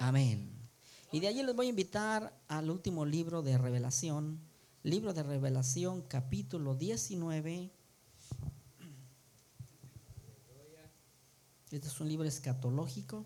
[0.00, 0.50] Amén.
[1.12, 4.40] Y de allí les voy a invitar al último libro de Revelación,
[4.82, 7.70] libro de Revelación capítulo 19.
[11.70, 13.24] Este es un libro escatológico.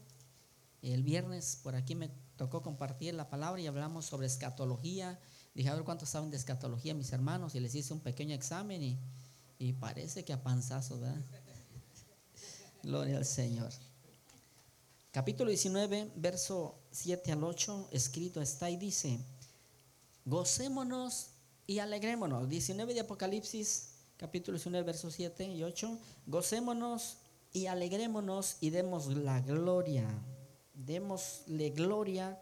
[0.83, 5.19] El viernes por aquí me tocó compartir la palabra y hablamos sobre escatología.
[5.55, 8.83] Dije, a ver cuántos saben de escatología, mis hermanos, y les hice un pequeño examen
[8.83, 8.99] y,
[9.59, 11.25] y parece que a panzazo, ¿verdad?
[12.83, 13.73] Gloria al Señor.
[15.13, 19.21] Capítulo 19, verso 7 al 8, escrito está y dice,
[20.25, 21.33] gocémonos
[21.67, 22.49] y alegrémonos.
[22.49, 27.19] 19 de Apocalipsis, capítulo 19, verso 7 y 8, gocémonos
[27.53, 30.09] y alegrémonos y demos la gloria.
[30.73, 32.41] Démosle gloria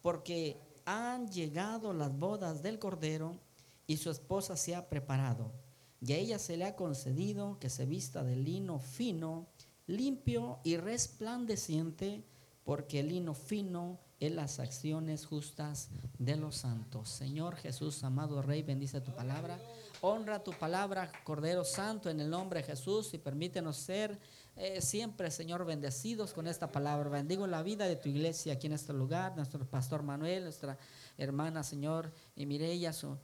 [0.00, 3.38] porque han llegado las bodas del Cordero
[3.86, 5.52] y su esposa se ha preparado.
[6.00, 9.48] Y a ella se le ha concedido que se vista de lino fino,
[9.86, 12.24] limpio y resplandeciente,
[12.64, 17.08] porque el lino fino es las acciones justas de los santos.
[17.08, 19.60] Señor Jesús, amado Rey, bendice tu palabra.
[20.00, 24.18] Honra tu palabra, Cordero Santo, en el nombre de Jesús y permítenos ser
[24.56, 27.10] eh, siempre, Señor, bendecidos con esta palabra.
[27.10, 30.78] Bendigo la vida de tu iglesia aquí en este lugar, nuestro pastor Manuel, nuestra
[31.18, 33.18] hermana, Señor, y Mireya, su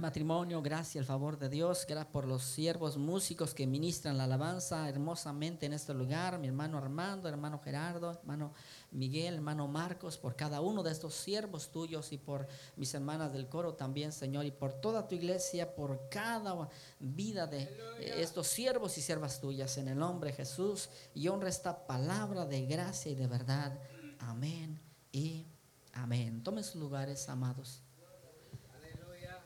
[0.00, 4.88] matrimonio, gracias, el favor de Dios, gracias por los siervos músicos que ministran la alabanza
[4.88, 8.52] hermosamente en este lugar, mi hermano Armando, hermano Gerardo, hermano
[8.90, 13.48] Miguel, hermano Marcos, por cada uno de estos siervos tuyos y por mis hermanas del
[13.48, 17.68] coro también, Señor, y por toda tu iglesia, por cada vida de
[18.16, 22.64] estos siervos y siervas tuyas, en el nombre de Jesús, y honra esta palabra de
[22.66, 23.78] gracia y de verdad.
[24.18, 24.80] Amén
[25.12, 25.46] y
[25.92, 26.42] amén.
[26.42, 27.82] Tomen sus lugares, amados.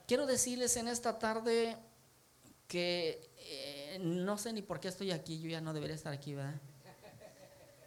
[0.06, 1.76] Quiero decirles en esta tarde
[2.68, 6.34] que eh, no sé ni por qué estoy aquí, yo ya no debería estar aquí,
[6.34, 6.60] ¿verdad?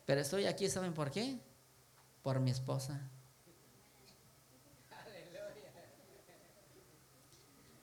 [0.05, 1.37] Pero estoy aquí, ¿saben por qué?
[2.23, 3.01] Por mi esposa.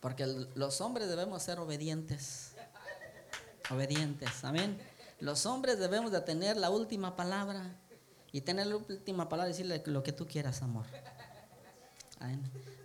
[0.00, 2.52] Porque los hombres debemos ser obedientes.
[3.70, 4.78] Obedientes, amén.
[5.20, 7.74] Los hombres debemos de tener la última palabra
[8.32, 10.86] y tener la última palabra y decirle lo que tú quieras, amor.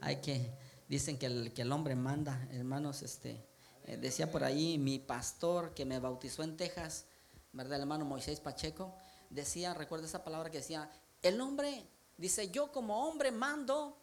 [0.01, 0.51] Hay que
[0.89, 3.47] dicen que el, que el hombre manda, hermanos, este,
[3.85, 7.05] eh, decía por ahí mi pastor que me bautizó en Texas,
[7.53, 7.75] ¿verdad?
[7.75, 8.93] El hermano Moisés Pacheco,
[9.29, 10.89] decía, recuerda esa palabra que decía,
[11.21, 13.97] el hombre, dice, yo como hombre mando,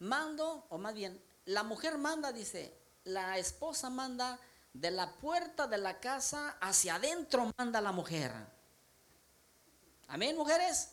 [0.00, 4.40] mando, o más bien, la mujer manda, dice, la esposa manda
[4.72, 8.32] de la puerta de la casa hacia adentro manda la mujer.
[10.08, 10.92] Amén, mujeres.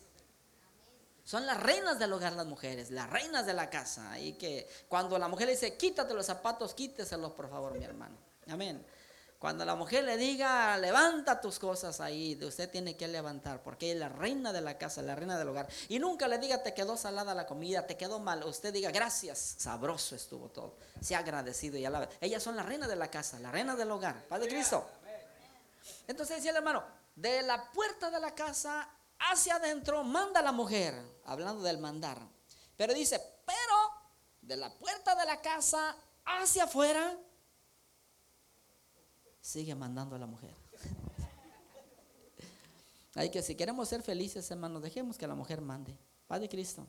[1.29, 4.17] Son las reinas del hogar las mujeres, las reinas de la casa.
[4.17, 8.17] Y que cuando la mujer le dice, quítate los zapatos, quíteselos por favor, mi hermano.
[8.47, 8.83] Amén.
[9.37, 13.97] Cuando la mujer le diga, levanta tus cosas ahí, usted tiene que levantar, porque es
[13.99, 15.67] la reina de la casa, la reina del hogar.
[15.87, 18.43] Y nunca le diga, te quedó salada la comida, te quedó mal.
[18.45, 20.77] Usted diga, gracias, sabroso estuvo todo.
[20.99, 22.09] Sea agradecido y alaba.
[22.21, 24.25] Ellas son la reina de la casa, la reina del hogar.
[24.27, 24.83] Padre Cristo.
[26.07, 26.83] Entonces decía el hermano,
[27.15, 32.19] de la puerta de la casa hacia adentro manda la mujer, hablando del mandar.
[32.75, 33.75] Pero dice, pero
[34.41, 37.17] de la puerta de la casa hacia afuera,
[39.41, 40.53] sigue mandando a la mujer.
[43.15, 45.97] Hay que si queremos ser felices, hermanos, dejemos que la mujer mande.
[46.27, 46.87] Padre Cristo.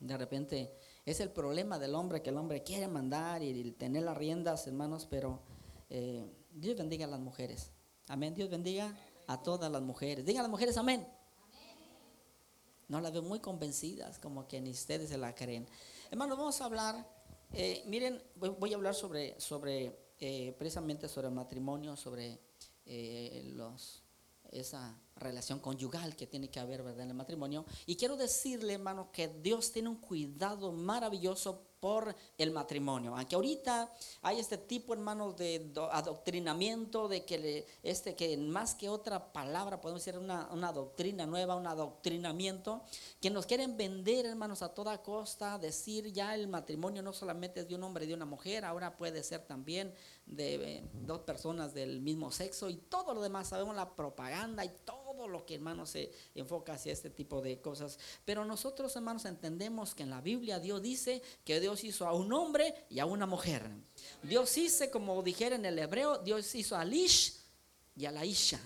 [0.00, 4.16] De repente es el problema del hombre, que el hombre quiere mandar y tener las
[4.16, 5.40] riendas, hermanos, pero
[5.90, 7.70] eh, Dios bendiga a las mujeres.
[8.08, 8.34] Amén.
[8.34, 8.92] Dios bendiga
[9.32, 10.24] a todas las mujeres.
[10.24, 11.06] Digan las mujeres amén.
[12.88, 15.66] No las veo muy convencidas, como que ni ustedes se la creen.
[16.10, 17.08] Hermanos, vamos a hablar,
[17.52, 22.38] eh, miren, voy, a hablar sobre, sobre eh, precisamente sobre el matrimonio, sobre
[22.84, 24.02] eh, los,
[24.50, 27.04] esa relación conyugal que tiene que haber ¿verdad?
[27.04, 27.64] en el matrimonio.
[27.86, 33.16] Y quiero decirle, hermano, que Dios tiene un cuidado maravilloso por el matrimonio.
[33.16, 33.92] Aunque ahorita
[34.22, 40.04] hay este tipo, hermanos, de adoctrinamiento, de que este que más que otra palabra podemos
[40.04, 42.84] decir una, una doctrina nueva, un adoctrinamiento,
[43.20, 47.68] que nos quieren vender, hermanos, a toda costa, decir ya el matrimonio no solamente es
[47.68, 49.92] de un hombre y de una mujer, ahora puede ser también
[50.24, 54.68] de eh, dos personas del mismo sexo y todo lo demás, sabemos la propaganda y
[54.84, 57.98] todo todo lo que hermanos se enfoca hacia este tipo de cosas.
[58.24, 62.32] Pero nosotros hermanos entendemos que en la Biblia Dios dice que Dios hizo a un
[62.32, 63.62] hombre y a una mujer.
[64.22, 67.34] Dios hizo, como dijera en el hebreo, Dios hizo a Lish
[67.94, 68.60] y a la Isha.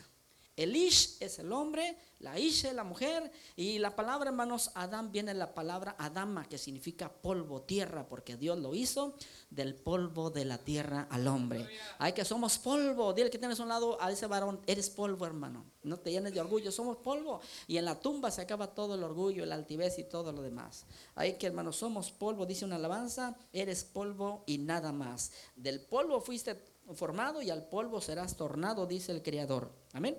[0.57, 3.31] El Ish es el hombre, la Isha es la mujer.
[3.57, 8.37] Y la palabra, hermanos, Adán viene de la palabra Adama, que significa polvo, tierra, porque
[8.39, 9.15] Dios lo hizo
[9.51, 11.69] del polvo de la tierra al hombre.
[11.99, 13.13] Hay que somos polvo.
[13.13, 15.67] Dile que tienes a un lado a ese varón, eres polvo, hermano.
[15.83, 17.41] No te llenes de orgullo, somos polvo.
[17.67, 20.87] Y en la tumba se acaba todo el orgullo, el altivez y todo lo demás.
[21.17, 25.33] Hay que, hermanos, somos polvo, dice una alabanza, eres polvo y nada más.
[25.55, 26.57] Del polvo fuiste
[26.95, 29.71] formado y al polvo serás tornado, dice el Creador.
[29.93, 30.17] Amén.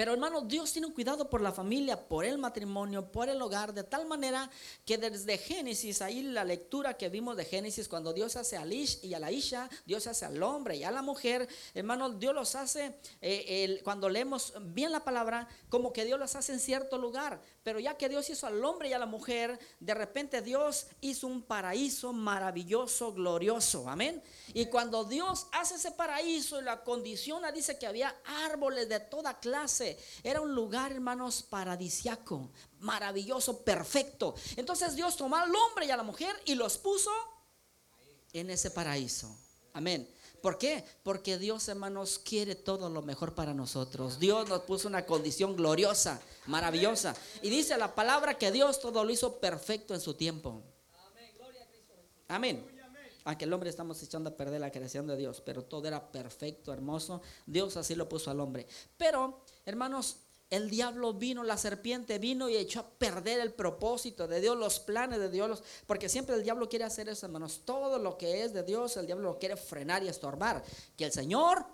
[0.00, 3.74] Pero hermanos, Dios tiene un cuidado por la familia, por el matrimonio, por el hogar,
[3.74, 4.50] de tal manera
[4.86, 9.00] que desde Génesis, ahí la lectura que vimos de Génesis, cuando Dios hace a Lish
[9.02, 12.54] y a la Isha, Dios hace al hombre y a la mujer, hermanos, Dios los
[12.54, 17.38] hace, eh, cuando leemos bien la palabra, como que Dios los hace en cierto lugar.
[17.62, 21.26] Pero ya que Dios hizo al hombre y a la mujer, de repente Dios hizo
[21.26, 23.86] un paraíso maravilloso, glorioso.
[23.86, 24.22] Amén.
[24.54, 29.38] Y cuando Dios hace ese paraíso y la condiciona, dice que había árboles de toda
[29.38, 29.89] clase.
[30.22, 32.50] Era un lugar, hermanos, paradisiaco,
[32.80, 34.34] maravilloso, perfecto.
[34.56, 37.10] Entonces Dios tomó al hombre y a la mujer y los puso
[38.32, 39.34] en ese paraíso.
[39.72, 40.08] Amén.
[40.40, 40.84] ¿Por qué?
[41.02, 44.18] Porque Dios, hermanos, quiere todo lo mejor para nosotros.
[44.18, 47.14] Dios nos puso una condición gloriosa, maravillosa.
[47.42, 50.62] Y dice la palabra que Dios todo lo hizo perfecto en su tiempo.
[52.28, 52.79] Amén.
[53.24, 56.72] Aunque el hombre estamos echando a perder la creación de Dios, pero todo era perfecto,
[56.72, 57.22] hermoso.
[57.46, 58.66] Dios así lo puso al hombre.
[58.96, 60.16] Pero, hermanos,
[60.50, 64.80] el diablo vino, la serpiente vino y echó a perder el propósito de Dios, los
[64.80, 67.62] planes de Dios, porque siempre el diablo quiere hacer eso, hermanos.
[67.64, 70.64] Todo lo que es de Dios, el diablo lo quiere frenar y estorbar.
[70.96, 71.64] Que el Señor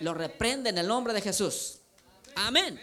[0.00, 1.80] lo reprende en el nombre de Jesús.
[2.36, 2.80] Amén.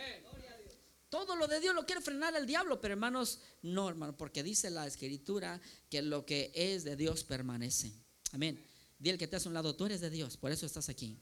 [1.09, 4.69] Todo lo de Dios lo quiere frenar el diablo, pero hermanos, no, hermano, porque dice
[4.69, 7.93] la escritura que lo que es de Dios permanece.
[8.33, 8.61] Amén.
[8.99, 11.17] Dile que te hace un lado, tú eres de Dios, por eso estás aquí.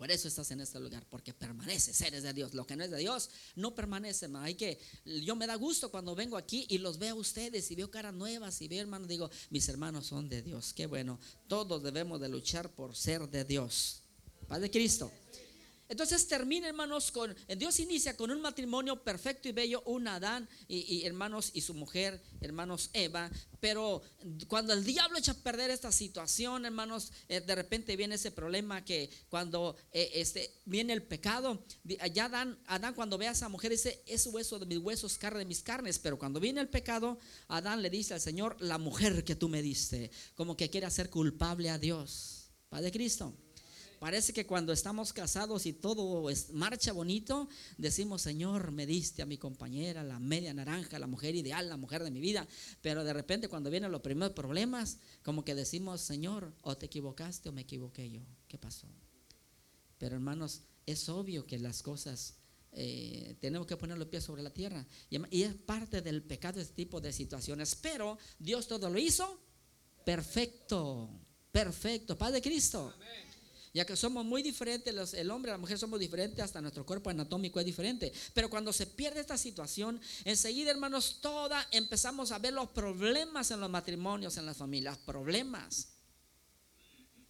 [0.00, 2.54] Por eso estás en este lugar, porque permaneces, eres de Dios.
[2.54, 4.30] Lo que no es de Dios no permanece.
[4.36, 7.74] Hay que, yo me da gusto cuando vengo aquí y los veo a ustedes y
[7.74, 10.72] veo caras nuevas y veo hermanos, digo, mis hermanos son de Dios.
[10.72, 11.20] Qué bueno.
[11.48, 14.02] Todos debemos de luchar por ser de Dios.
[14.48, 15.12] Padre Cristo.
[15.90, 21.04] Entonces termina, hermanos, con Dios inicia con un matrimonio perfecto y bello, un Adán y,
[21.04, 23.28] hermanos y su mujer, hermanos Eva.
[23.58, 24.00] Pero
[24.46, 28.84] cuando el diablo echa a perder esta situación, hermanos, eh, de repente viene ese problema
[28.84, 31.64] que cuando eh, este, viene el pecado,
[32.14, 35.40] ya Adán, Adán cuando ve a esa mujer dice, es hueso de mis huesos, carne
[35.40, 35.98] de mis carnes.
[35.98, 39.60] Pero cuando viene el pecado, Adán le dice al Señor, la mujer que tú me
[39.60, 42.52] diste, como que quiere hacer culpable a Dios.
[42.68, 43.34] Padre Cristo.
[44.00, 49.36] Parece que cuando estamos casados y todo marcha bonito, decimos, Señor, me diste a mi
[49.36, 52.48] compañera, la media naranja, la mujer ideal, la mujer de mi vida.
[52.80, 57.50] Pero de repente cuando vienen los primeros problemas, como que decimos, Señor, o te equivocaste
[57.50, 58.22] o me equivoqué yo.
[58.48, 58.88] ¿Qué pasó?
[59.98, 62.36] Pero hermanos, es obvio que las cosas
[62.72, 64.86] eh, tenemos que poner los pies sobre la tierra.
[65.10, 67.74] Y, es parte del pecado este tipo de situaciones.
[67.74, 69.38] Pero Dios todo lo hizo
[70.06, 71.10] perfecto.
[71.52, 72.16] Perfecto.
[72.16, 72.94] Padre Cristo.
[72.96, 73.29] Amén
[73.72, 77.10] ya que somos muy diferentes, el hombre y la mujer somos diferentes, hasta nuestro cuerpo
[77.10, 78.12] anatómico es diferente.
[78.34, 83.60] Pero cuando se pierde esta situación, enseguida, hermanos, toda empezamos a ver los problemas en
[83.60, 85.88] los matrimonios, en las familias, problemas.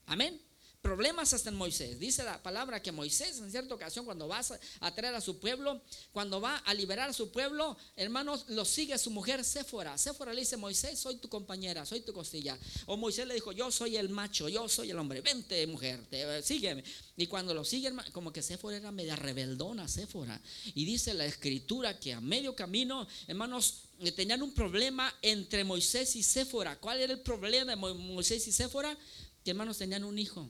[0.07, 0.50] Amén
[0.81, 1.99] problemas hasta en Moisés.
[1.99, 4.41] Dice la palabra que Moisés en cierta ocasión cuando va
[4.81, 5.81] a traer a su pueblo,
[6.13, 9.97] cuando va a liberar a su pueblo, hermanos, lo sigue su mujer Séfora.
[9.99, 12.59] Séfora le dice, Moisés, soy tu compañera, soy tu costilla.
[12.87, 16.43] O Moisés le dijo, yo soy el macho, yo soy el hombre, vente mujer, te,
[16.43, 16.83] sígueme.
[17.17, 20.41] Y cuando lo sigue, como que Séfora era media rebeldona, Séfora.
[20.75, 26.17] Y dice la escritura que a medio camino, hermanos, eh, tenían un problema entre Moisés
[26.17, 26.79] y Séfora.
[26.81, 28.97] ¿Cuál era el problema de Moisés y Séfora?
[29.45, 30.49] Que hermanos tenían un hijo.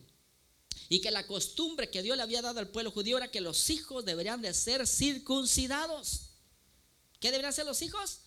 [0.90, 3.70] Y que la costumbre que Dios le había dado al pueblo judío era que los
[3.70, 6.32] hijos deberían de ser circuncidados.
[7.20, 8.18] ¿Qué deberían ser los hijos?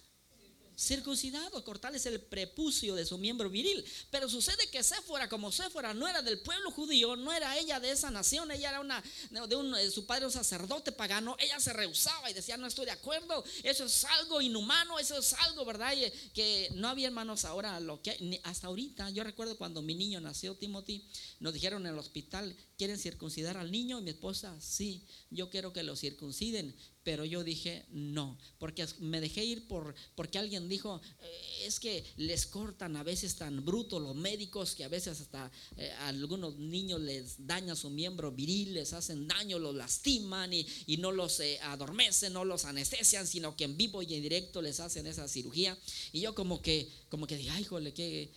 [0.77, 3.83] Circuncidado, cortarles el prepucio de su miembro viril.
[4.11, 7.91] Pero sucede que Séfora, como Séfora no era del pueblo judío, no era ella de
[7.91, 12.29] esa nación, ella era una de un, su padre un sacerdote pagano, ella se rehusaba
[12.29, 15.93] y decía, no estoy de acuerdo, eso es algo inhumano, eso es algo, ¿verdad?
[16.33, 20.55] que no había hermanos ahora, lo que hasta ahorita, yo recuerdo cuando mi niño nació,
[20.55, 21.05] Timothy,
[21.39, 23.97] nos dijeron en el hospital, ¿quieren circuncidar al niño?
[24.01, 26.75] Y mi esposa, sí, yo quiero que lo circunciden.
[27.01, 32.03] Pero yo dije, no, porque me dejé ir por, porque alguien dijo, eh, es que
[32.17, 36.57] les cortan a veces tan bruto los médicos que a veces hasta eh, a algunos
[36.57, 40.65] niños les dañan su miembro viril, les hacen daño, los lastiman y,
[40.97, 44.81] no los eh, adormecen, no los anestesian, sino que en vivo y en directo les
[44.81, 45.77] hacen esa cirugía.
[46.11, 48.29] Y yo como que, como que dije, ay, jole, qué,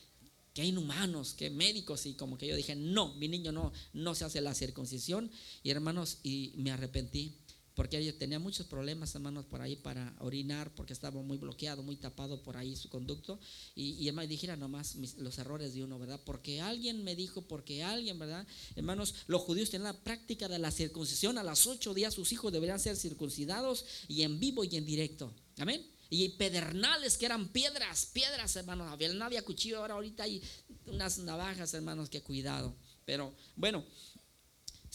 [0.57, 2.07] qué inhumanos, qué médicos.
[2.07, 5.31] Y como que yo dije, no, mi niño no, no se hace la circuncisión.
[5.63, 7.37] Y hermanos, y me arrepentí
[7.75, 11.97] porque ella tenía muchos problemas, hermanos, por ahí para orinar, porque estaba muy bloqueado, muy
[11.97, 13.39] tapado por ahí su conducto.
[13.75, 16.19] Y, y hermano, dijera nomás los errores de uno, ¿verdad?
[16.25, 18.47] Porque alguien me dijo, porque alguien, ¿verdad?
[18.77, 21.37] Hermanos, los judíos tenían la práctica de la circuncisión.
[21.37, 25.35] A las ocho días sus hijos deberían ser circuncidados y en vivo y en directo.
[25.59, 25.85] Amén.
[26.09, 28.97] Y pedernales que eran piedras, piedras, hermanos.
[29.15, 30.43] No había cuchillo, ahora ahorita hay
[30.87, 32.75] unas navajas, hermanos, que cuidado.
[33.05, 33.85] Pero bueno,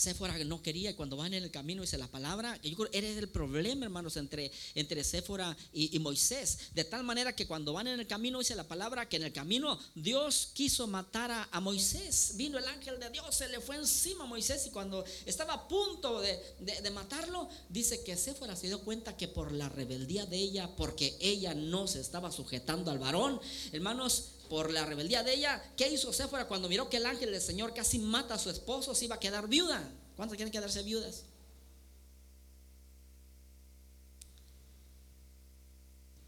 [0.02, 3.30] Séfora no quería, cuando van en el camino dice la palabra, yo creo eres el
[3.30, 6.58] problema, hermanos, entre, entre Séfora y, Moisés.
[6.74, 9.32] De tal manera que cuando van en el camino dice la palabra que en el
[9.32, 12.32] camino Dios quiso matar a, Moisés.
[12.34, 15.68] Vino el ángel de Dios, se le fue encima a Moisés y cuando estaba a
[15.68, 20.68] punto de, matarlo, dice que Séfora se dio cuenta que por la rebeldía de ella,
[20.76, 23.40] porque ella no se estaba sujetando al varón,
[23.72, 27.40] hermanos, por la rebeldía de ella, ¿qué hizo Séfora cuando miró que el ángel del
[27.40, 28.94] Señor casi mata a su esposo?
[28.94, 29.82] Se iba a quedar viuda.
[30.18, 31.24] ¿Cuántos quieren quedarse viudas?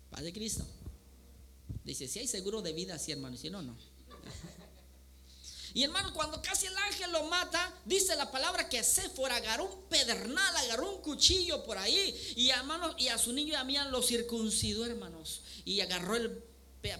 [0.09, 0.65] Padre Cristo.
[1.83, 3.35] Dice, si hay seguro de vida, sí, hermano.
[3.35, 3.75] Y si no, no.
[5.75, 9.89] Y hermano, cuando casi el ángel lo mata, dice la palabra que Séfora agarró un
[9.89, 12.33] pedernal, agarró un cuchillo por ahí.
[12.37, 15.41] Y hermano, y a su niño y a mí lo circuncidó, hermanos.
[15.65, 16.52] Y agarró el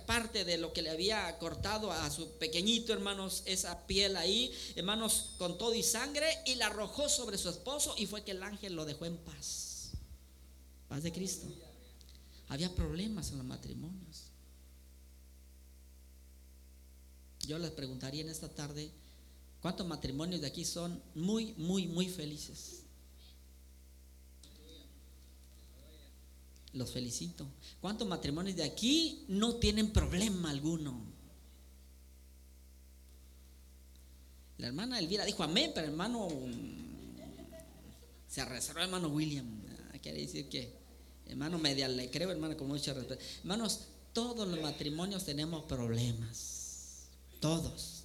[0.05, 5.31] parte de lo que le había cortado a su pequeñito, hermanos, esa piel ahí, hermanos,
[5.37, 8.75] con todo y sangre, y la arrojó sobre su esposo y fue que el ángel
[8.75, 9.91] lo dejó en paz.
[10.87, 11.47] Paz de Cristo.
[12.47, 14.23] Había problemas en los matrimonios.
[17.45, 18.89] Yo les preguntaría en esta tarde,
[19.61, 22.82] ¿cuántos matrimonios de aquí son muy, muy, muy felices?
[26.73, 27.47] Los felicito.
[27.79, 30.99] ¿Cuántos matrimonios de aquí no tienen problema alguno?
[34.57, 36.29] La hermana Elvira dijo amén, pero hermano
[38.27, 39.45] se reservó hermano William.
[39.93, 40.73] Ah, quiere decir que
[41.27, 43.21] hermano media le creo, hermano, con mucho respeto.
[43.41, 43.81] Hermanos,
[44.13, 47.09] todos los matrimonios tenemos problemas.
[47.39, 48.03] Todos.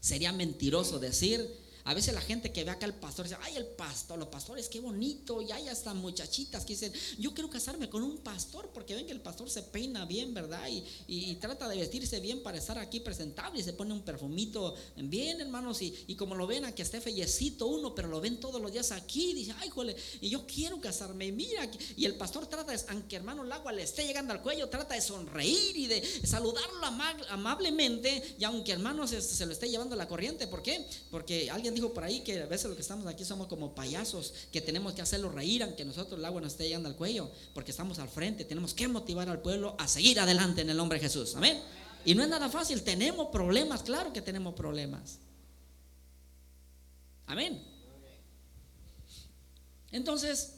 [0.00, 3.66] Sería mentiroso decir a veces la gente que ve acá al pastor dice, ay, el
[3.66, 5.42] pastor, los pastores, qué bonito.
[5.42, 9.12] Y hay hasta muchachitas que dicen, yo quiero casarme con un pastor porque ven que
[9.12, 10.68] el pastor se peina bien, ¿verdad?
[11.06, 15.40] Y, trata de vestirse bien para estar aquí presentable y se pone un perfumito bien,
[15.40, 15.82] hermanos.
[15.82, 19.32] Y, como lo ven a esté fellecito uno, pero lo ven todos los días aquí,
[19.34, 21.32] dice, ay, jole, y yo quiero casarme.
[21.32, 24.94] Mira, y el pastor trata, aunque hermano el agua le esté llegando al cuello, trata
[24.94, 26.84] de sonreír y de saludarlo
[27.30, 28.36] amablemente.
[28.38, 30.86] Y aunque hermano se, se lo esté llevando la corriente, ¿por qué?
[31.10, 34.34] Porque alguien dijo por ahí que a veces los que estamos aquí somos como payasos,
[34.52, 37.70] que tenemos que hacerlo reír aunque nosotros el agua nos esté llegando al cuello, porque
[37.70, 41.04] estamos al frente, tenemos que motivar al pueblo a seguir adelante en el nombre de
[41.04, 41.34] Jesús.
[41.36, 41.60] Amén.
[42.04, 45.18] Y no es nada fácil, tenemos problemas, claro que tenemos problemas.
[47.26, 47.62] Amén.
[49.92, 50.54] Entonces,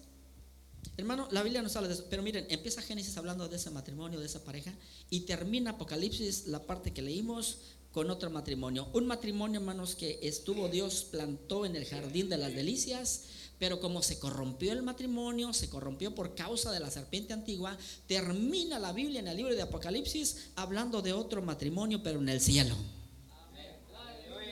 [0.97, 4.21] hermano, la Biblia nos habla de eso, pero miren, empieza Génesis hablando de ese matrimonio,
[4.21, 4.73] de esa pareja,
[5.11, 7.59] y termina Apocalipsis, la parte que leímos,
[7.95, 8.89] con otro matrimonio.
[8.93, 13.23] Un matrimonio, hermanos, que estuvo Dios plantó en el jardín de las delicias,
[13.61, 18.81] pero como se corrompió el matrimonio, se corrompió por causa de la serpiente antigua, termina
[18.81, 22.75] la Biblia en el libro de Apocalipsis hablando de otro matrimonio, pero en el cielo.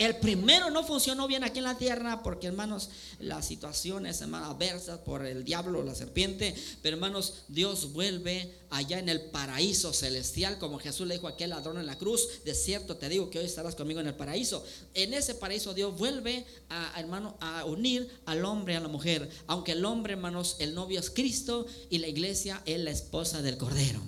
[0.03, 2.91] El primero no funcionó bien aquí en la tierra porque, hermanos,
[3.21, 6.57] las situaciones, hermanos, adversas por el diablo, la serpiente.
[6.83, 11.51] Pero, hermanos, Dios vuelve allá en el paraíso celestial, como Jesús le dijo a aquel
[11.51, 12.43] ladrón en la cruz.
[12.45, 14.65] De cierto te digo que hoy estarás conmigo en el paraíso.
[14.95, 19.31] En ese paraíso Dios vuelve a, hermano, a unir al hombre a la mujer.
[19.47, 23.57] Aunque el hombre, hermanos, el novio es Cristo y la iglesia es la esposa del
[23.57, 24.03] Cordero.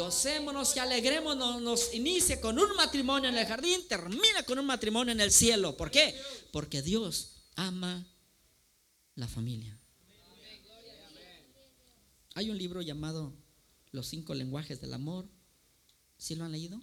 [0.00, 1.60] Gocémonos y alegrémonos.
[1.60, 5.76] Nos inicia con un matrimonio en el jardín, termina con un matrimonio en el cielo.
[5.76, 6.18] ¿Por qué?
[6.52, 8.06] Porque Dios ama
[9.14, 9.78] la familia.
[12.34, 13.34] Hay un libro llamado
[13.92, 15.28] Los cinco lenguajes del amor.
[16.16, 16.80] ¿Sí lo han leído?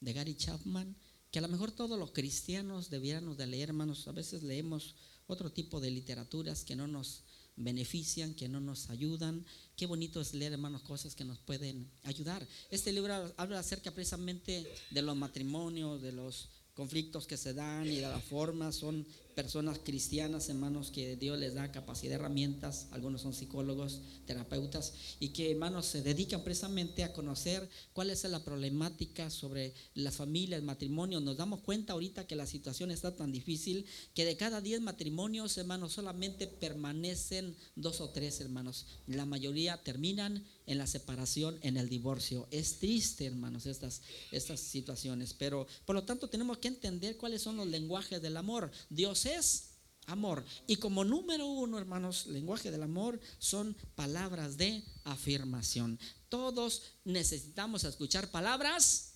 [0.00, 0.94] De Gary Chapman.
[1.30, 4.06] Que a lo mejor todos los cristianos debiéramos de leer, hermanos.
[4.08, 4.94] A veces leemos
[5.26, 7.24] otro tipo de literaturas que no nos
[7.56, 9.46] benefician, que no nos ayudan.
[9.80, 12.46] Qué bonito es leer, hermanos, cosas que nos pueden ayudar.
[12.70, 17.96] Este libro habla acerca precisamente de los matrimonios, de los conflictos que se dan y
[17.96, 23.32] de la forma son personas cristianas, hermanos, que Dios les da capacidad, herramientas, algunos son
[23.32, 29.74] psicólogos, terapeutas, y que, hermanos, se dedican precisamente a conocer cuál es la problemática sobre
[29.94, 31.20] las familias, el matrimonio.
[31.20, 35.56] Nos damos cuenta ahorita que la situación está tan difícil que de cada 10 matrimonios,
[35.58, 38.86] hermanos, solamente permanecen dos o tres, hermanos.
[39.06, 42.46] La mayoría terminan en la separación, en el divorcio.
[42.50, 47.56] Es triste, hermanos, estas, estas situaciones, pero por lo tanto tenemos que entender cuáles son
[47.56, 48.70] los lenguajes del amor.
[48.88, 49.70] Dios es
[50.06, 50.44] amor.
[50.66, 55.98] Y como número uno, hermanos, lenguaje del amor son palabras de afirmación.
[56.28, 59.14] Todos necesitamos escuchar palabras.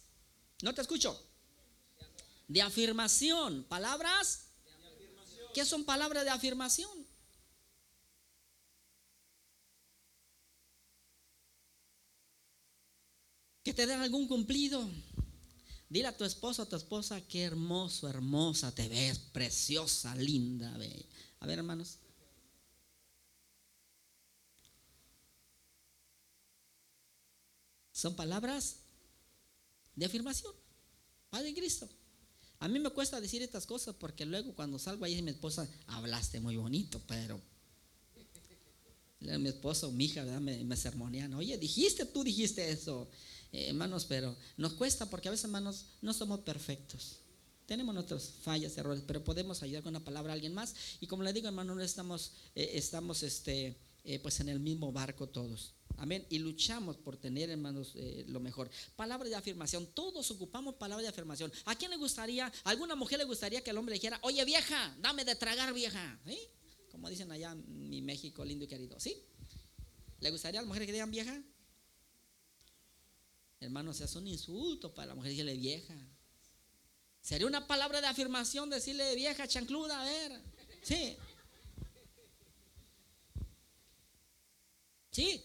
[0.62, 1.20] No te escucho.
[2.49, 3.64] De afirmación.
[3.64, 4.46] Palabras.
[5.52, 7.04] ¿Qué son palabras de afirmación?
[13.64, 14.87] que te den algún cumplido.
[15.94, 20.74] Dile a tu esposo a tu esposa, qué hermoso, hermosa te ves, preciosa, linda.
[21.38, 21.98] A ver, hermanos.
[27.92, 28.78] Son palabras
[29.94, 30.52] de afirmación.
[31.30, 31.88] Padre Cristo.
[32.58, 36.40] A mí me cuesta decir estas cosas porque luego cuando salgo ahí mi esposa, hablaste
[36.40, 37.40] muy bonito, pero
[39.20, 41.34] mi esposo, mi hija, me, me sermonean.
[41.34, 43.08] Oye, dijiste, tú dijiste eso.
[43.54, 47.20] Eh, hermanos, pero nos cuesta porque a veces, hermanos, no somos perfectos.
[47.66, 50.75] Tenemos nuestras fallas, errores, pero podemos ayudar con una palabra a alguien más.
[51.00, 54.90] Y como le digo, hermano, no estamos, eh, estamos este, eh, pues en el mismo
[54.90, 55.75] barco todos.
[55.99, 56.26] Amén.
[56.30, 57.92] Y luchamos por tener, hermanos,
[58.26, 58.68] lo mejor.
[58.96, 59.87] Palabra de afirmación.
[59.94, 61.52] Todos ocupamos palabra de afirmación.
[61.66, 64.96] ¿A quién le gustaría, a alguna mujer le gustaría que el hombre dijera, oye vieja,
[65.00, 66.20] dame de tragar vieja?
[66.90, 68.99] Como dicen allá mi México lindo y querido.
[68.99, 69.16] ¿Sí?
[70.18, 71.40] ¿Le gustaría a la mujer que digan vieja?
[73.61, 75.94] Hermanos, es un insulto para la mujer decirle vieja.
[77.20, 80.40] Sería una palabra de afirmación decirle vieja chancluda, a ver.
[80.82, 81.16] Sí.
[85.11, 85.42] Sí.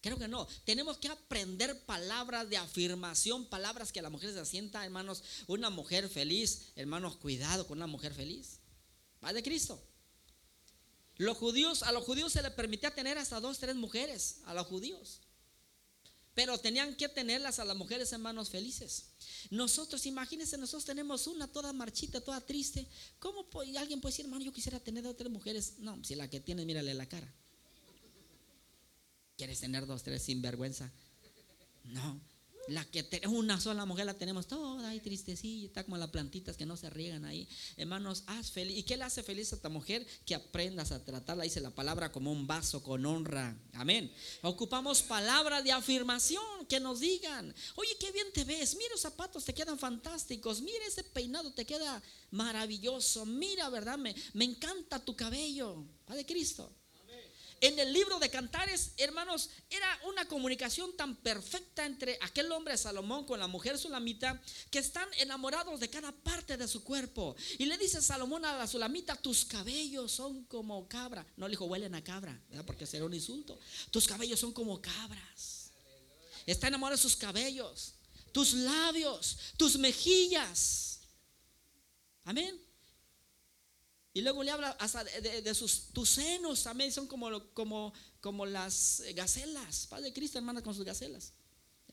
[0.00, 0.46] Creo que no.
[0.64, 5.22] Tenemos que aprender palabras de afirmación, palabras que la mujer se asienta, hermanos.
[5.48, 8.60] Una mujer feliz, hermanos, cuidado con una mujer feliz.
[9.24, 9.82] Va de Cristo.
[11.16, 14.68] Los judíos, a los judíos se les permitía tener hasta dos, tres mujeres, a los
[14.68, 15.20] judíos.
[16.38, 19.06] Pero tenían que tenerlas a las mujeres hermanos felices.
[19.50, 22.86] Nosotros, imagínense, nosotros tenemos una toda marchita, toda triste.
[23.18, 25.80] ¿Cómo alguien puede decir, hermano, yo quisiera tener dos, tres mujeres?
[25.80, 27.26] No, si la que tienes, mírale la cara.
[29.36, 30.92] ¿Quieres tener dos, tres sin vergüenza?
[31.82, 32.20] No.
[32.68, 36.56] La que tenemos una sola mujer la tenemos toda ahí tristecilla, está como las plantitas
[36.56, 37.48] que no se riegan ahí.
[37.76, 38.76] Hermanos, haz feliz.
[38.78, 40.06] ¿Y qué le hace feliz a esta mujer?
[40.26, 43.56] Que aprendas a tratarla, dice la palabra, como un vaso con honra.
[43.72, 44.12] Amén.
[44.42, 49.44] Ocupamos palabras de afirmación que nos digan, oye, qué bien te ves, mira los zapatos,
[49.44, 53.98] te quedan fantásticos, mira ese peinado, te queda maravilloso, mira, ¿verdad?
[53.98, 55.84] Me, me encanta tu cabello.
[56.04, 56.70] Padre Cristo.
[57.60, 63.26] En el libro de Cantares, hermanos, era una comunicación tan perfecta entre aquel hombre Salomón
[63.26, 64.40] con la mujer sulamita
[64.70, 67.34] que están enamorados de cada parte de su cuerpo.
[67.58, 71.26] Y le dice Salomón a la sulamita, tus cabellos son como cabra.
[71.36, 73.58] No le dijo, huelen a cabra, porque sería un insulto.
[73.90, 75.72] Tus cabellos son como cabras.
[76.46, 77.94] Está enamorado de sus cabellos,
[78.32, 81.00] tus labios, tus mejillas.
[82.24, 82.67] Amén.
[84.12, 89.02] Y luego le habla hasta de, sus tus senos también son como, como, como las
[89.14, 89.86] gacelas.
[89.86, 91.32] Padre Cristo, hermanas, con sus gacelas.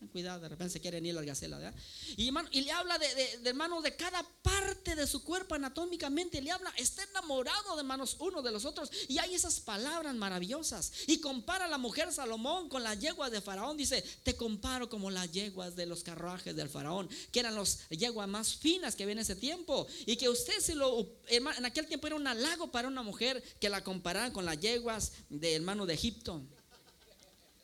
[0.08, 1.74] Cuidado, de repente se quieren ir las gacelas.
[2.18, 6.41] Y, y le habla de, de, hermanos de cada parte de su cuerpo anatómicamente.
[6.41, 8.89] Le habla, está enamorado de hermanos uno de los otros.
[9.08, 10.91] Y hay esas palabras maravillosas.
[11.08, 13.78] Y compara a la mujer Salomón con las yeguas de Faraón.
[13.78, 18.28] Dice, te comparo como las yeguas de los carruajes del Faraón, que eran las yeguas
[18.28, 19.88] más finas que había en ese tiempo.
[20.06, 23.70] Y que usted se lo, en aquel tiempo era un halago para una mujer que
[23.70, 26.44] la comparara con las yeguas de hermano de Egipto.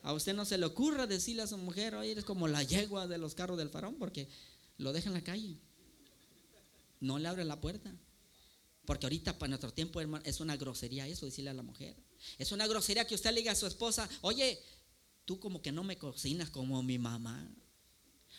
[0.04, 3.08] A usted no se le ocurra decirle a su mujer, oye, eres como la yegua
[3.08, 4.28] de los carros del faraón, porque
[4.78, 5.58] lo deja en la calle.
[7.00, 7.94] No le abre la puerta.
[8.86, 11.96] Porque ahorita para nuestro tiempo, hermano, es una grosería eso, decirle a la mujer.
[12.38, 14.60] Es una grosería que usted le diga a su esposa, oye,
[15.26, 17.48] tú como que no me cocinas como mi mamá.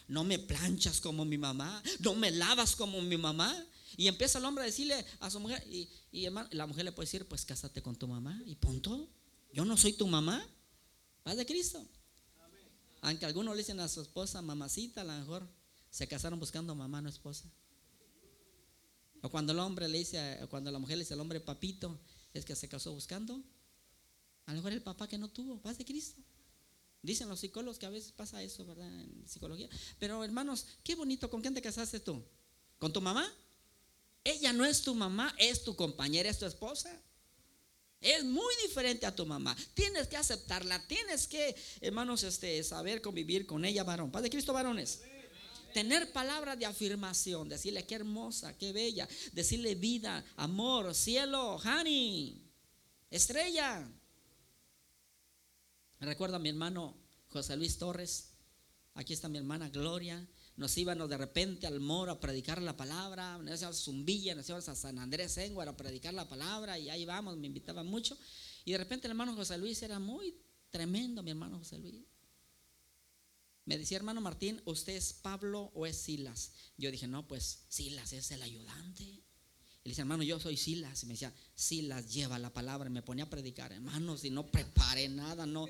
[0.08, 1.80] No me planchas como mi mamá.
[2.00, 3.56] No me lavas como mi mamá.
[3.96, 7.06] Y empieza el hombre a decirle a su mujer, y, y la mujer le puede
[7.06, 9.08] decir, pues cásate con tu mamá y punto.
[9.52, 10.44] Yo no soy tu mamá.
[11.22, 11.84] Paz de Cristo.
[13.02, 15.48] Aunque algunos le dicen a su esposa mamacita, a lo mejor
[15.90, 17.50] se casaron buscando mamá, no esposa.
[19.22, 21.98] O cuando el hombre le dice, cuando la mujer le dice al hombre papito,
[22.32, 23.42] es que se casó buscando.
[24.46, 26.20] A lo mejor el papá que no tuvo, paz de Cristo.
[27.02, 28.88] Dicen los psicólogos que a veces pasa eso, ¿verdad?
[29.00, 29.68] En psicología.
[29.98, 32.22] Pero hermanos, qué bonito, ¿con quién te casaste tú?
[32.78, 33.28] ¿Con tu mamá?
[34.24, 36.90] Ella no es tu mamá, es tu compañera, es tu esposa.
[38.02, 39.56] Es muy diferente a tu mamá.
[39.74, 40.84] Tienes que aceptarla.
[40.88, 44.10] Tienes que, hermanos, este, saber convivir con ella, varón.
[44.10, 45.00] Padre Cristo, varones.
[45.72, 47.48] Tener palabras de afirmación.
[47.48, 49.08] Decirle qué hermosa, qué bella.
[49.32, 52.42] Decirle vida, amor, cielo, honey,
[53.08, 53.88] estrella.
[56.00, 56.96] Me recuerdo a mi hermano
[57.28, 58.30] José Luis Torres.
[58.94, 63.38] Aquí está mi hermana Gloria nos íbamos de repente al moro a predicar la palabra,
[63.38, 66.90] nos íbamos a Zumbilla, nos íbamos a San Andrés Enguar a predicar la palabra y
[66.90, 68.16] ahí vamos, me invitaban mucho.
[68.64, 70.36] Y de repente el hermano José Luis era muy
[70.70, 72.04] tremendo, mi hermano José Luis.
[73.64, 76.52] Me decía, hermano Martín, ¿usted es Pablo o es Silas?
[76.76, 79.04] Yo dije, no, pues Silas es el ayudante.
[79.04, 81.02] Y le dice, hermano, yo soy Silas.
[81.02, 82.88] Y me decía, Silas lleva la palabra.
[82.88, 85.68] Y me ponía a predicar, hermano, si no preparé nada, no,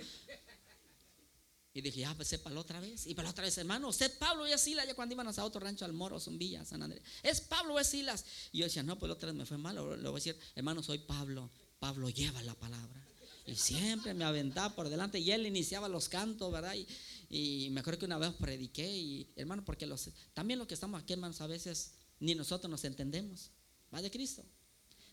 [1.75, 3.07] y dije, ah, pues sépalo otra vez.
[3.07, 5.85] Y para otra vez, hermano, usted Pablo y Silas, ya cuando íbamos a otro rancho
[5.85, 7.03] al Moro, Zumbilla, San Andrés.
[7.23, 8.25] Es Pablo o es Silas.
[8.53, 9.77] Y yo decía, no, pues la otra vez me fue mal.
[9.77, 11.51] Le voy a decir, hermano, soy Pablo.
[11.79, 13.07] Pablo lleva la palabra.
[13.47, 15.19] Y siempre me aventaba por delante.
[15.19, 16.75] Y él iniciaba los cantos, ¿verdad?
[16.75, 16.87] Y,
[17.31, 18.95] y me acuerdo que una vez prediqué.
[18.95, 22.85] Y hermano, porque los, también los que estamos aquí, hermanos, a veces ni nosotros nos
[22.85, 23.51] entendemos.
[23.93, 24.45] Va de Cristo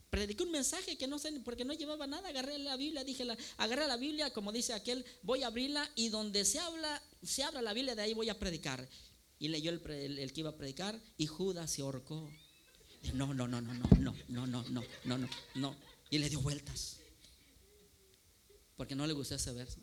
[0.09, 3.37] prediqué un mensaje que no sé porque no llevaba nada, agarré la Biblia, dije, la,
[3.57, 7.61] agarré la Biblia, como dice aquel, voy a abrirla y donde se habla, se abra
[7.61, 8.87] la Biblia, de ahí voy a predicar.
[9.41, 9.81] Y leyó el,
[10.33, 12.29] que iba a predicar y Judas se ahorcó.
[13.13, 15.75] No, no, no, no, no, no, no, no, no, no, no, no.
[16.09, 16.97] Y le dio vueltas.
[18.75, 19.79] Porque no le gustó ese verso.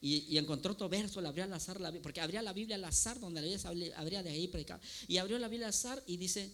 [0.00, 3.18] Y, encontró otro verso, le abrió al azar, la, porque abría la Biblia al azar,
[3.18, 4.80] donde le abría de ahí predicar.
[5.08, 6.52] Y abrió la Biblia al azar y dice,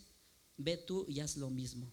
[0.56, 1.90] ve tú y haz lo mismo.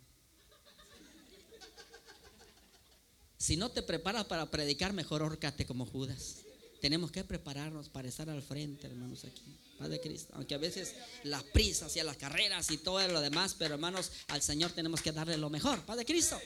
[3.41, 6.41] Si no te preparas para predicar, mejor órcate como Judas.
[6.80, 9.58] Tenemos que prepararnos para estar al frente, hermanos, aquí.
[9.80, 10.32] Padre Cristo.
[10.36, 14.43] Aunque a veces las prisas y las carreras y todo lo demás, pero hermanos, al
[14.43, 15.84] Señor tenemos que darle lo mejor.
[15.88, 16.39] Padre Cristo.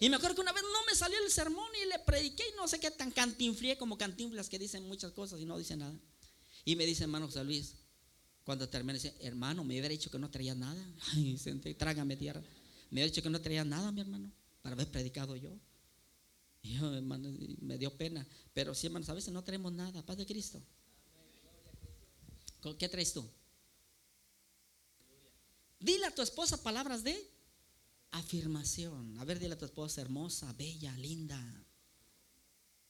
[0.00, 2.56] Y me acuerdo que una vez no me salió el sermón y le prediqué y
[2.56, 5.94] no sé qué tan cantinflié como cantinflas que dicen muchas cosas y no dicen nada.
[6.64, 7.74] Y me dice hermano José Luis,
[8.42, 10.82] cuando terminé, dice, hermano, me hubiera dicho que no traía nada.
[11.12, 11.36] Ay,
[11.76, 12.40] trágame tierra.
[12.88, 15.50] Me hubiera dicho que no traía nada, mi hermano, para haber predicado yo.
[16.64, 17.28] Y yo, hermano,
[17.60, 18.26] me dio pena.
[18.54, 20.04] Pero sí, hermanos, a veces no traemos nada.
[20.06, 20.62] Paz de Cristo.
[22.78, 23.28] ¿Qué traes tú?
[25.80, 27.28] Dile a tu esposa palabras de
[28.12, 29.18] afirmación.
[29.18, 31.66] A ver, dile a tu esposa hermosa, bella, linda,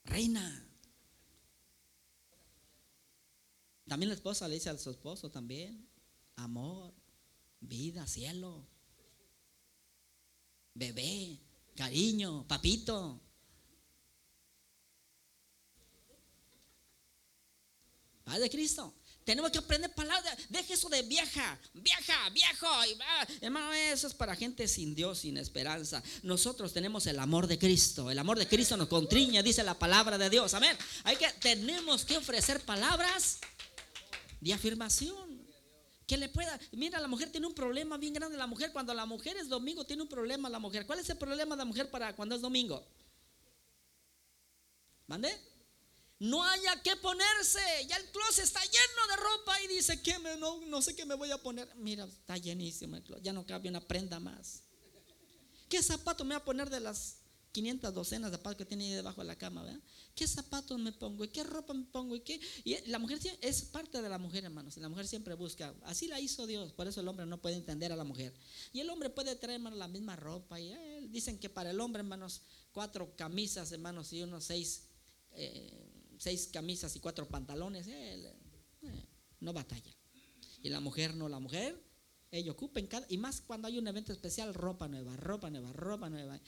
[0.05, 0.69] reina.
[3.87, 5.89] También la esposa le dice a su esposo también,
[6.37, 6.93] amor,
[7.61, 8.67] vida, cielo,
[10.75, 11.41] bebé,
[11.75, 13.21] cariño, papito.
[18.27, 18.95] De Cristo.
[19.25, 20.37] Tenemos que aprender palabras.
[20.49, 22.67] Deje eso de vieja, vieja, viejo.
[23.41, 26.03] hermano, eso es para gente sin Dios, sin esperanza.
[26.23, 28.11] Nosotros tenemos el amor de Cristo.
[28.11, 30.55] El amor de Cristo nos contriña, dice la palabra de Dios.
[30.55, 30.77] Amén.
[31.05, 33.39] Hay que, tenemos que ofrecer palabras
[34.41, 35.41] de afirmación.
[36.05, 36.59] Que le pueda.
[36.73, 38.37] Mira, la mujer tiene un problema bien grande.
[38.37, 40.85] La mujer, cuando la mujer es domingo, tiene un problema la mujer.
[40.85, 42.85] ¿Cuál es el problema de la mujer para cuando es domingo?
[45.07, 45.52] ¿Mande?
[46.23, 47.61] No haya que ponerse.
[47.89, 51.05] Ya el closet está lleno de ropa y dice, ¿qué me, no, no sé qué
[51.05, 51.69] me voy a poner.
[51.77, 54.63] Mira, está llenísimo el closet, ya no cabe una prenda más.
[55.69, 57.17] ¿Qué zapato me voy a poner de las
[57.51, 59.67] 500 docenas de zapatos que tiene ahí debajo de la cama?
[60.15, 61.25] ¿Qué zapatos me pongo?
[61.25, 62.15] ¿Y qué ropa me pongo?
[62.15, 62.41] ¿Y qué?
[62.63, 64.77] Y la mujer es parte de la mujer, hermanos.
[64.77, 65.75] La mujer siempre busca.
[65.83, 66.73] Así la hizo Dios.
[66.73, 68.33] Por eso el hombre no puede entender a la mujer.
[68.73, 70.61] Y el hombre puede traer, hermanos, la misma ropa.
[70.61, 70.73] Y
[71.09, 74.85] dicen que para el hombre, hermanos, cuatro camisas, hermanos, y unos seis.
[75.33, 75.92] Eh,
[76.23, 78.33] seis camisas y cuatro pantalones, eh,
[79.41, 79.93] no batalla.
[80.63, 81.83] Y la mujer no, la mujer,
[82.31, 85.73] ella ocupa en cada, y más cuando hay un evento especial, ropa nueva, ropa nueva,
[85.73, 86.41] ropa nueva.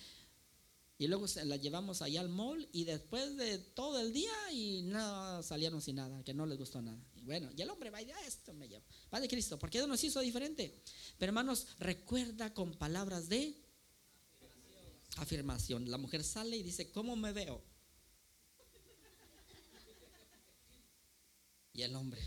[0.97, 5.43] Y luego la llevamos allá al mall y después de todo el día y no
[5.43, 7.05] salieron sin nada, que no les gustó nada.
[7.17, 8.85] Y bueno, y el hombre va y dice, ah, esto me lleva.
[9.11, 10.85] Padre Cristo, porque Dios nos hizo diferente.
[11.19, 13.61] Pero hermanos, recuerda con palabras de
[15.17, 15.91] afirmación.
[15.91, 17.74] La mujer sale y dice, ¿cómo me veo?
[21.75, 22.23] Y el hombre,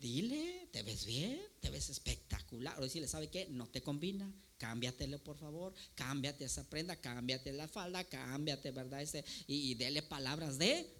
[0.00, 2.78] dile, te ves bien, te ves espectacular.
[2.80, 3.46] O decirle, ¿sabe qué?
[3.48, 9.02] No te combina, cámbiatelo por favor, cámbiate esa prenda, cámbiate la falda, cámbiate, ¿verdad?
[9.02, 10.92] Ese, y, dele palabras de,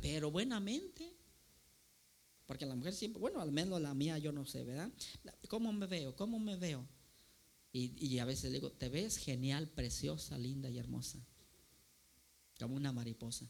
[0.00, 1.12] pero buenamente.
[2.46, 4.90] Porque la mujer siempre, bueno, al menos la mía yo no sé, ¿verdad?
[5.48, 6.14] ¿Cómo me veo?
[6.14, 6.86] ¿Cómo me veo?
[7.72, 11.18] Y, y a veces digo, te ves genial, preciosa, linda y hermosa.
[12.58, 13.48] Como una mariposa.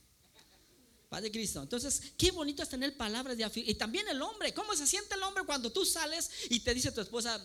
[1.10, 1.60] Padre Cristo.
[1.60, 3.74] Entonces, qué bonito es tener palabras de afirmación.
[3.74, 6.92] Y también el hombre, ¿cómo se siente el hombre cuando tú sales y te dice
[6.92, 7.44] tu esposa,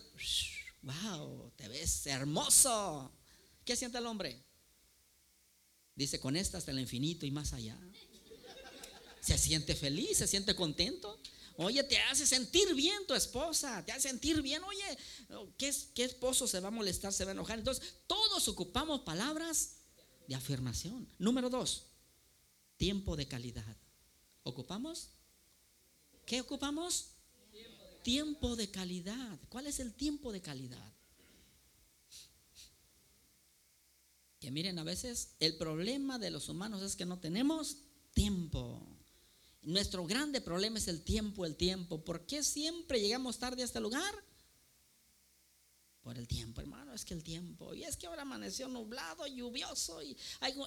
[0.83, 3.11] wow, te ves hermoso.
[3.65, 4.39] ¿Qué siente el hombre?
[5.95, 7.75] Dice, con esta hasta el infinito y más allá.
[9.19, 11.19] Se siente feliz, se siente contento.
[11.57, 14.63] Oye, te hace sentir bien tu esposa, te hace sentir bien.
[14.63, 14.97] Oye,
[15.57, 17.57] ¿qué, ¿qué, esposo se va a molestar, se va a enojar?
[17.57, 19.77] Entonces, todos ocupamos palabras
[20.27, 21.09] de afirmación.
[21.17, 21.94] Número dos,
[22.77, 23.77] tiempo de calidad.
[24.43, 25.09] ¿Ocupamos?
[26.25, 27.11] ¿Qué ocupamos?
[28.03, 29.39] Tiempo de calidad.
[29.49, 30.93] ¿Cuál es el tiempo de calidad?
[34.39, 37.77] Que miren, a veces el problema de los humanos es que no tenemos
[38.13, 38.79] tiempo.
[39.63, 42.03] Nuestro grande problema es el tiempo, el tiempo.
[42.03, 44.13] ¿Por qué siempre llegamos tarde a este lugar?
[46.05, 47.73] Por el tiempo, hermano, es que el tiempo.
[47.73, 50.03] Y es que ahora amaneció nublado, lluvioso.
[50.03, 50.15] Y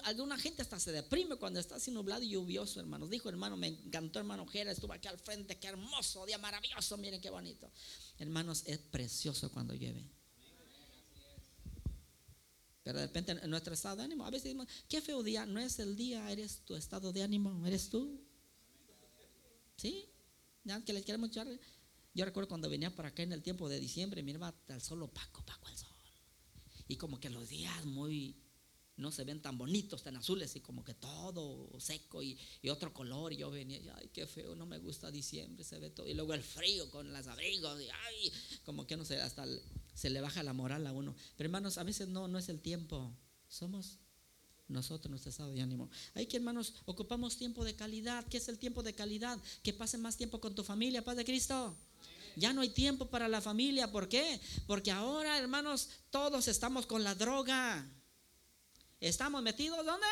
[0.03, 3.09] alguna gente hasta se deprime cuando está así nublado y lluvioso, hermanos.
[3.09, 7.21] Dijo, hermano, me encantó, hermano Jera, estuvo aquí al frente, qué hermoso, día maravilloso, miren
[7.21, 7.71] qué bonito.
[8.17, 10.03] Hermanos, es precioso cuando llueve.
[12.83, 15.61] Pero de repente en nuestro estado de ánimo, a veces decimos, qué feo día, no
[15.61, 18.19] es el día, eres tu estado de ánimo, eres tú.
[19.77, 20.05] ¿Sí?
[20.65, 21.47] ¿Ya que les queremos echar.
[22.19, 25.39] Yo recuerdo cuando venía para acá en el tiempo de diciembre, miraba al sol opaco,
[25.39, 25.87] opaco al sol.
[26.89, 28.35] Y como que los días muy,
[28.97, 32.37] no se ven tan bonitos, tan azules, y como que todo seco y,
[32.69, 33.31] otro color.
[33.31, 36.05] Y yo venía, ay, qué feo, no me gusta diciembre, se ve todo.
[36.07, 38.33] Y luego el frío con los abrigos, y ay,
[38.65, 39.45] como que no sé, hasta
[39.93, 41.15] se le baja la moral a uno.
[41.37, 43.15] Pero hermanos, a veces no, no es el tiempo,
[43.47, 43.97] somos
[44.67, 45.89] nosotros, nuestro estado de ánimo.
[46.15, 48.25] Hay que, hermanos, ocupamos tiempo de calidad.
[48.27, 49.39] ¿Qué es el tiempo de calidad?
[49.63, 51.77] Que pasen más tiempo con tu familia, paz de Cristo.
[52.39, 53.91] Ya no hay tiempo para la familia.
[53.91, 54.39] ¿Por qué?
[54.65, 57.85] Porque ahora, hermanos, todos estamos con la droga.
[58.99, 60.07] ¿Estamos metidos dónde?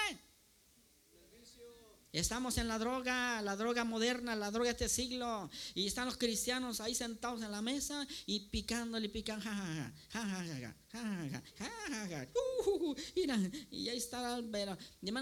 [2.11, 5.49] Estamos en la droga, la droga moderna, la droga de este siglo.
[5.73, 9.41] Y están los cristianos ahí sentados en la mesa y picándole pican.
[13.71, 14.41] y ahí está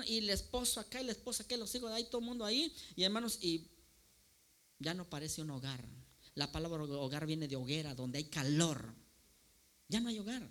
[0.08, 2.46] Y el esposo acá y la esposa acá, los hijos de ahí, todo el mundo
[2.46, 2.74] ahí.
[2.96, 3.70] Y hermanos, y
[4.80, 5.95] ya no parece un hogar.
[6.36, 8.94] La palabra hogar viene de hoguera, donde hay calor.
[9.88, 10.48] Ya no hay hogar.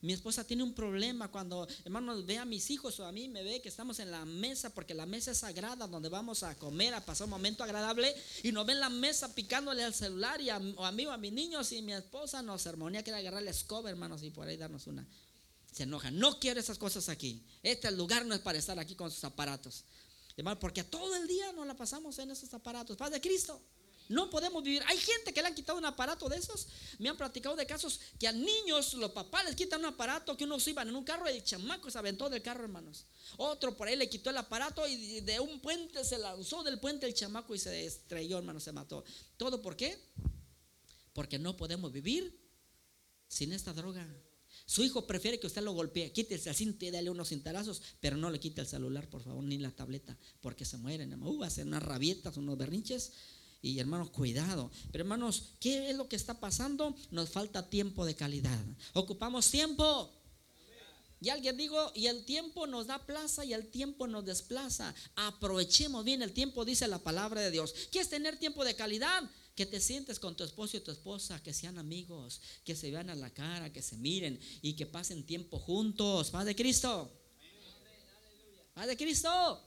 [0.00, 3.42] Mi esposa tiene un problema cuando, hermanos, ve a mis hijos o a mí, me
[3.42, 6.94] ve que estamos en la mesa, porque la mesa es sagrada, donde vamos a comer,
[6.94, 10.58] a pasar un momento agradable, y nos ven la mesa picándole al celular, y a,
[10.76, 13.50] o a mí o a mis niños, y mi esposa nos sermonía, quiere agarrar la
[13.50, 15.06] escoba, hermanos, y por ahí darnos una.
[15.72, 17.42] Se enoja, no quiero esas cosas aquí.
[17.62, 19.84] Este lugar no es para estar aquí con sus aparatos.
[20.36, 22.96] Hermano, porque todo el día nos la pasamos en esos aparatos.
[22.96, 23.60] Paz de Cristo.
[24.08, 24.82] No podemos vivir.
[24.86, 26.68] Hay gente que le han quitado un aparato de esos.
[26.98, 30.44] Me han platicado de casos que a niños, los papás les quitan un aparato que
[30.44, 33.06] unos iban en un carro y el chamaco se aventó del carro, hermanos.
[33.36, 37.06] Otro por ahí le quitó el aparato y de un puente se lanzó del puente
[37.06, 39.04] el chamaco y se estrelló, hermanos, se mató.
[39.36, 39.98] ¿Todo por qué?
[41.12, 42.38] Porque no podemos vivir
[43.28, 44.06] sin esta droga.
[44.66, 48.16] Su hijo prefiere que usted lo golpee, quítese el cinto y dale unos cintarazos, pero
[48.16, 51.22] no le quite el celular, por favor, ni la tableta, porque se mueren.
[51.22, 53.12] Uh, hacen unas rabietas, unos berrinches
[53.62, 54.70] y hermanos, cuidado.
[54.92, 56.94] Pero hermanos, ¿qué es lo que está pasando?
[57.10, 58.64] Nos falta tiempo de calidad.
[58.94, 60.12] Ocupamos tiempo.
[61.20, 64.94] Y alguien digo, y el tiempo nos da plaza y el tiempo nos desplaza.
[65.14, 67.74] Aprovechemos bien el tiempo, dice la palabra de Dios.
[67.90, 69.28] ¿Quieres tener tiempo de calidad?
[69.54, 73.08] Que te sientes con tu esposo y tu esposa, que sean amigos, que se vean
[73.08, 76.30] a la cara, que se miren y que pasen tiempo juntos.
[76.30, 77.10] Paz de Cristo.
[78.74, 79.65] Paz de Cristo.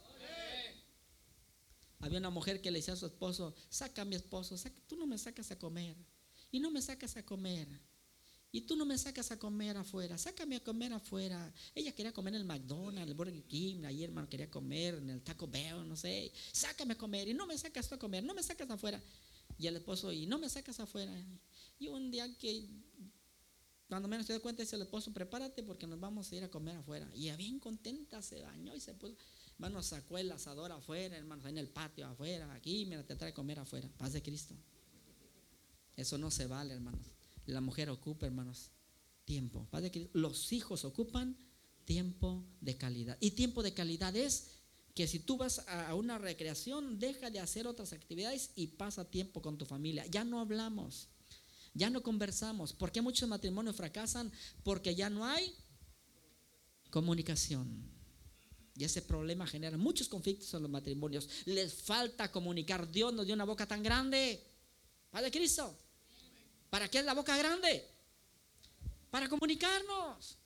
[2.00, 4.56] Había una mujer que le decía a su esposo, saca mi esposo,
[4.88, 5.96] tú no me sacas a comer.
[6.52, 7.68] Y no me sacas a comer.
[8.52, 11.54] Y tú no me sacas a comer afuera, sácame a comer afuera.
[11.76, 15.22] Ella quería comer en el McDonald's, el Burger King, ayer hermano quería comer en el
[15.22, 16.32] Taco Bell, no sé.
[16.52, 19.00] Sácame a comer y no me sacas tú a comer, no me sacas afuera.
[19.60, 21.14] Y el esposo, y no me sacas afuera.
[21.78, 22.68] Y un día que,
[23.88, 26.50] cuando menos se dio cuenta, dice el esposo, prepárate porque nos vamos a ir a
[26.50, 27.08] comer afuera.
[27.14, 29.16] Y bien contenta se bañó y se puso.
[29.60, 33.60] Hermano, sacó el asador afuera, hermanos, en el patio afuera, aquí, mira, te trae comer
[33.60, 33.90] afuera.
[33.98, 34.56] Paz de Cristo.
[35.98, 37.02] Eso no se vale, hermanos.
[37.46, 38.72] La mujer ocupa, hermanos,
[39.26, 39.68] tiempo.
[39.70, 40.12] Paz de Cristo.
[40.14, 41.36] Los hijos ocupan
[41.84, 43.18] tiempo de calidad.
[43.20, 44.52] Y tiempo de calidad es
[44.96, 49.42] que si tú vas a una recreación, deja de hacer otras actividades y pasa tiempo
[49.42, 50.06] con tu familia.
[50.06, 51.10] Ya no hablamos,
[51.74, 52.72] ya no conversamos.
[52.72, 54.32] ¿Por qué muchos matrimonios fracasan?
[54.64, 55.54] Porque ya no hay
[56.92, 57.99] comunicación.
[58.80, 61.28] Y ese problema genera muchos conflictos en los matrimonios.
[61.44, 62.90] Les falta comunicar.
[62.90, 64.42] Dios nos dio una boca tan grande.
[65.12, 65.78] Padre Cristo.
[66.70, 67.86] ¿Para qué es la boca grande?
[69.12, 70.38] Para comunicarnos.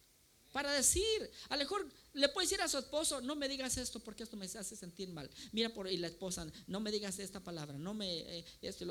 [0.52, 1.30] Para decir.
[1.50, 4.36] A lo mejor le puede decir a su esposo, no me digas esto porque esto
[4.36, 5.30] me hace sentir mal.
[5.52, 8.46] Mira por y la esposa, no me digas esta palabra, no me eh,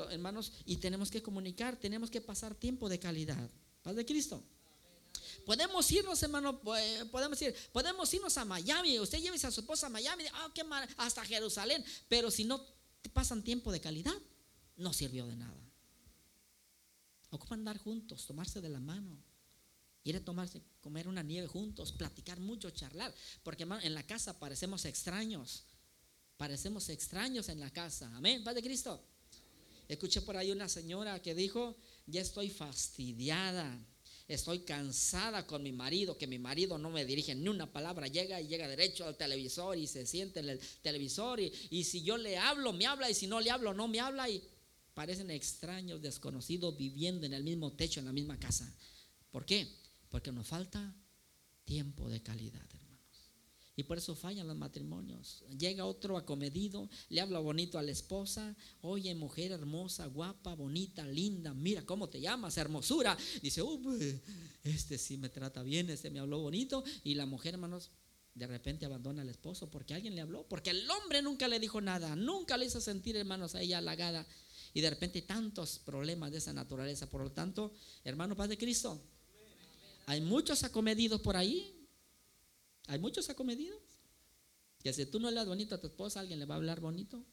[0.09, 3.49] hermanos, y tenemos que comunicar, tenemos que pasar tiempo de calidad.
[3.81, 4.41] Padre Cristo.
[5.45, 8.99] Podemos irnos, hermano, eh, podemos ir, podemos irnos a Miami.
[8.99, 10.63] Usted llévese a su esposa a Miami, ah, qué
[10.97, 11.83] hasta Jerusalén.
[12.07, 12.65] Pero si no
[13.11, 14.15] pasan tiempo de calidad,
[14.77, 15.63] no sirvió de nada.
[17.29, 19.17] Ocupan andar juntos, tomarse de la mano.
[20.03, 23.13] Ir a tomarse, comer una nieve juntos, platicar mucho, charlar.
[23.41, 25.63] Porque en la casa parecemos extraños.
[26.37, 28.11] Parecemos extraños en la casa.
[28.15, 28.43] Amén.
[28.43, 29.03] Padre Cristo.
[29.87, 31.75] Escuché por ahí una señora que dijo,
[32.05, 33.79] ya estoy fastidiada,
[34.35, 38.39] estoy cansada con mi marido, que mi marido no me dirige ni una palabra, llega
[38.39, 42.17] y llega derecho al televisor y se siente en el televisor y, y si yo
[42.17, 44.43] le hablo, me habla y si no le hablo, no me habla y
[44.93, 48.71] parecen extraños, desconocidos, viviendo en el mismo techo, en la misma casa.
[49.31, 49.67] ¿Por qué?
[50.09, 50.95] Porque nos falta
[51.65, 52.61] tiempo de calidad.
[53.75, 55.43] Y por eso fallan los matrimonios.
[55.57, 58.55] Llega otro acomedido, le habla bonito a la esposa.
[58.81, 63.17] Oye, mujer hermosa, guapa, bonita, linda, mira cómo te llamas, hermosura.
[63.41, 63.63] Dice,
[64.63, 66.83] este sí me trata bien, este me habló bonito.
[67.03, 67.89] Y la mujer, hermanos,
[68.35, 70.47] de repente abandona al esposo porque alguien le habló.
[70.47, 74.27] Porque el hombre nunca le dijo nada, nunca le hizo sentir, hermanos, a ella halagada.
[74.75, 77.09] Y de repente tantos problemas de esa naturaleza.
[77.09, 79.01] Por lo tanto, hermano Padre Cristo,
[80.05, 81.82] hay muchos acomedidos por ahí
[82.87, 83.81] hay muchos acomedidos.
[84.81, 86.79] Que si tú no le das bonito a tu esposa, alguien le va a hablar
[86.81, 87.23] bonito.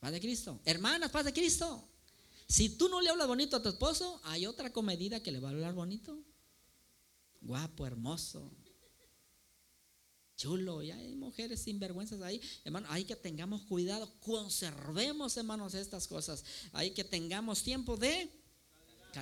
[0.00, 0.60] Paz de Cristo.
[0.64, 1.88] Hermanas, paz de Cristo.
[2.48, 5.48] Si tú no le hablas bonito a tu esposo, hay otra comedida que le va
[5.48, 6.18] a hablar bonito.
[7.40, 8.50] Guapo, hermoso,
[10.36, 10.82] chulo.
[10.82, 12.40] Y hay mujeres sinvergüenzas ahí.
[12.64, 14.10] Hermano, hay que tengamos cuidado.
[14.20, 16.44] Conservemos, hermanos, estas cosas.
[16.72, 18.30] Hay que tengamos tiempo de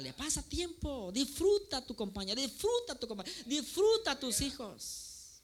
[0.01, 5.43] le pasa tiempo, disfruta tu compañía, disfruta tu compañía, disfruta a tus hijos.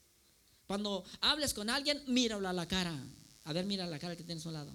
[0.67, 2.97] Cuando hables con alguien, míralo a la cara.
[3.45, 4.71] A ver, mira la cara que tienes a su lado.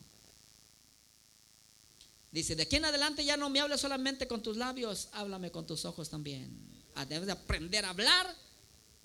[2.30, 5.66] Dice, de aquí en adelante ya no me hables solamente con tus labios, háblame con
[5.66, 6.50] tus ojos también.
[6.94, 8.34] Ah, debes de aprender a hablar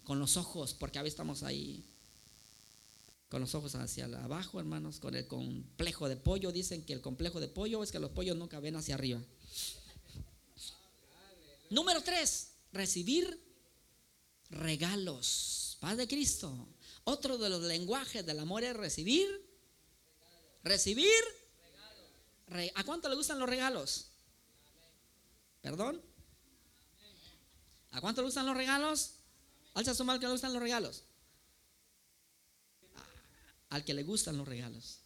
[0.04, 1.84] con los ojos, porque a veces estamos ahí
[3.30, 6.52] con los ojos hacia abajo, hermanos, con el complejo de pollo.
[6.52, 9.22] Dicen que el complejo de pollo es que los pollos nunca ven hacia arriba.
[11.74, 13.44] Número tres, recibir
[14.52, 15.78] regalos.
[15.80, 16.68] Paz de Cristo.
[17.04, 19.28] Otro de los lenguajes del amor es recibir.
[20.64, 21.10] Recibir.
[22.76, 24.06] ¿A cuánto le gustan los regalos?
[25.62, 26.00] ¿Perdón?
[27.90, 29.16] ¿A cuánto le gustan los regalos?
[29.74, 31.02] Alza su mano que le gustan los regalos.
[33.70, 35.00] Al que le gustan los regalos.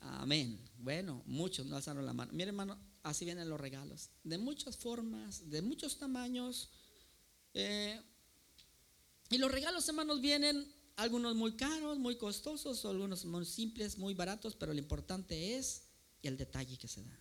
[0.00, 0.67] Amén.
[0.78, 2.32] Bueno, muchos no alzaron la mano.
[2.32, 4.10] Mire, hermano, así vienen los regalos.
[4.24, 6.70] De muchas formas, de muchos tamaños.
[7.54, 8.00] Eh,
[9.30, 14.54] y los regalos, hermanos, vienen algunos muy caros, muy costosos, algunos muy simples, muy baratos,
[14.54, 15.82] pero lo importante es
[16.22, 17.20] el detalle que se da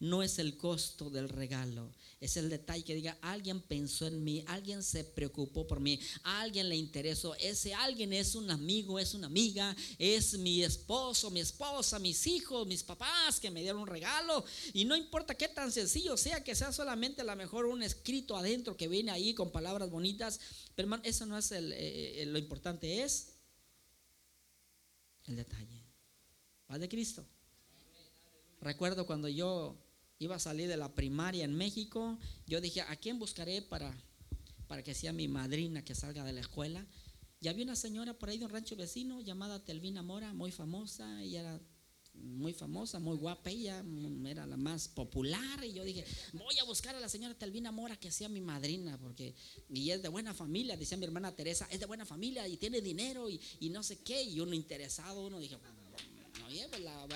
[0.00, 4.44] no es el costo del regalo, es el detalle que diga, alguien pensó en mí,
[4.46, 9.26] alguien se preocupó por mí, alguien le interesó, ese alguien es un amigo, es una
[9.26, 14.44] amiga, es mi esposo, mi esposa, mis hijos, mis papás que me dieron un regalo.
[14.72, 18.36] Y no importa qué tan sencillo sea, que sea solamente a lo mejor un escrito
[18.36, 20.40] adentro que viene ahí con palabras bonitas,
[20.74, 23.34] pero hermano, eso no es el, eh, eh, lo importante, es
[25.26, 25.84] el detalle.
[26.66, 27.24] Paz de Cristo.
[28.60, 29.76] Recuerdo cuando yo
[30.18, 33.94] iba a salir de la primaria en México, yo dije, ¿a quién buscaré para,
[34.66, 36.86] para que sea mi madrina que salga de la escuela?
[37.40, 41.22] Y había una señora por ahí de un rancho vecino llamada Telvina Mora, muy famosa,
[41.22, 41.60] ella era
[42.14, 43.84] muy famosa, muy guapa, ella
[44.26, 47.96] era la más popular y yo dije, voy a buscar a la señora Telvina Mora
[47.96, 49.36] que sea mi madrina, porque
[49.68, 52.80] y es de buena familia, decía mi hermana Teresa, es de buena familia y tiene
[52.80, 55.56] dinero y, no sé qué, y uno interesado, uno dije,
[56.46, 57.06] oye, pues la,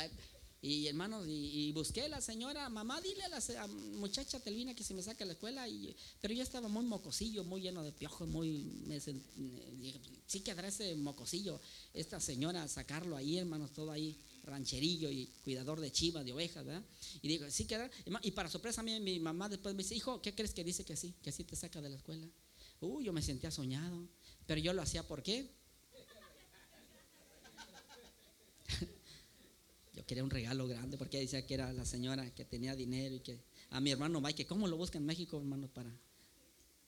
[0.64, 4.94] y hermanos, y, busqué a la señora, mamá, dile a la muchacha Telvina que se
[4.94, 5.68] me saque a la escuela.
[5.68, 8.62] Y, pero yo estaba muy mocosillo, muy lleno de piojos, muy.
[9.81, 11.61] Dije, sí quedará ese mocosillo,
[11.92, 16.85] esta señora, sacarlo ahí, hermanos, todo ahí, rancherillo y cuidador de chivas, de ovejas, ¿verdad?
[17.22, 17.90] Y digo, sí quedará.
[18.22, 20.94] Y para sorpresa mí, mi mamá después me dice, hijo, ¿qué crees que dice que
[20.96, 21.12] sí?
[21.22, 22.29] Que sí te saca de la escuela.
[22.81, 24.07] Uy, yo me sentía soñado.
[24.46, 25.51] Pero yo lo hacía, ¿por qué?
[30.12, 33.40] Quería un regalo grande porque decía que era la señora que tenía dinero y que
[33.70, 35.68] a mi hermano Mike, ¿cómo lo busca en México, hermano?
[35.68, 35.91] Para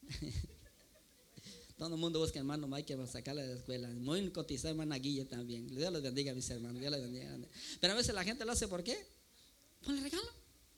[1.79, 3.89] todo el mundo busca hermano Mike para sacarle de la escuela.
[3.89, 5.67] Muy cotizado, hermana Guille también.
[5.75, 6.79] Dios los bendiga, mis hermanos.
[6.81, 7.35] Dios los bendiga.
[7.81, 9.07] Pero a veces la gente lo hace ¿por qué?
[9.83, 10.29] Por el regalo.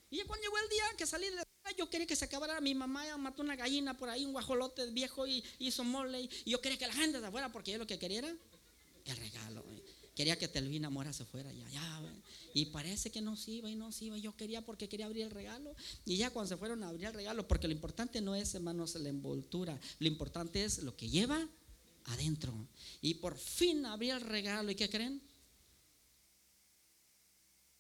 [0.09, 2.61] Y cuando llegó el día que salí de la escuela, yo quería que se acabara.
[2.61, 6.29] Mi mamá mató una gallina por ahí, un guajolote viejo y hizo mole.
[6.45, 8.37] Y yo quería que la gente se fuera porque yo lo que quería era
[9.05, 9.65] el regalo.
[10.17, 12.03] Quería que Telvina Mora se fuera ya, ya.
[12.55, 14.17] Y parece que no se iba y no se iba.
[14.17, 15.77] Yo quería porque quería abrir el regalo.
[16.07, 18.95] Y ya cuando se fueron a abrir el regalo, porque lo importante no es, hermanos,
[18.95, 19.79] la envoltura.
[19.99, 21.47] Lo importante es lo que lleva
[22.05, 22.55] adentro.
[23.03, 24.71] Y por fin abrí el regalo.
[24.71, 25.21] ¿Y qué creen?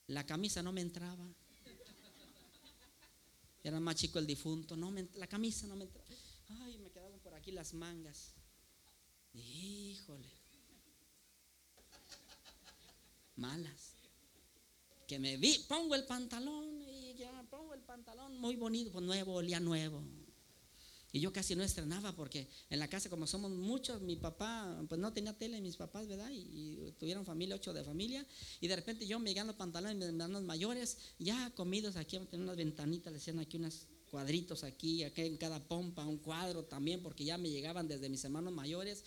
[0.08, 1.26] La camisa no me entraba.
[3.64, 4.76] Era más chico el difunto.
[4.76, 6.06] No la camisa no me entraba.
[6.66, 8.34] Ay, me quedaban por aquí las mangas.
[9.32, 10.45] Híjole
[13.36, 13.92] malas.
[15.06, 16.96] Que me vi, pongo el pantalón y
[17.50, 20.02] pongo el pantalón muy bonito, pues nuevo, olía nuevo.
[21.12, 25.00] Y yo casi no estrenaba porque en la casa, como somos muchos, mi papá, pues
[25.00, 26.30] no tenía tele, mis papás, ¿verdad?
[26.30, 28.26] Y, tuvieron familia, ocho de familia.
[28.60, 32.56] Y de repente yo me los pantalones, mis hermanos mayores, ya comidos aquí, tener unas
[32.56, 37.24] ventanitas, le hacían aquí unos cuadritos aquí, aquí en cada pompa, un cuadro también, porque
[37.24, 39.04] ya me llegaban desde mis hermanos mayores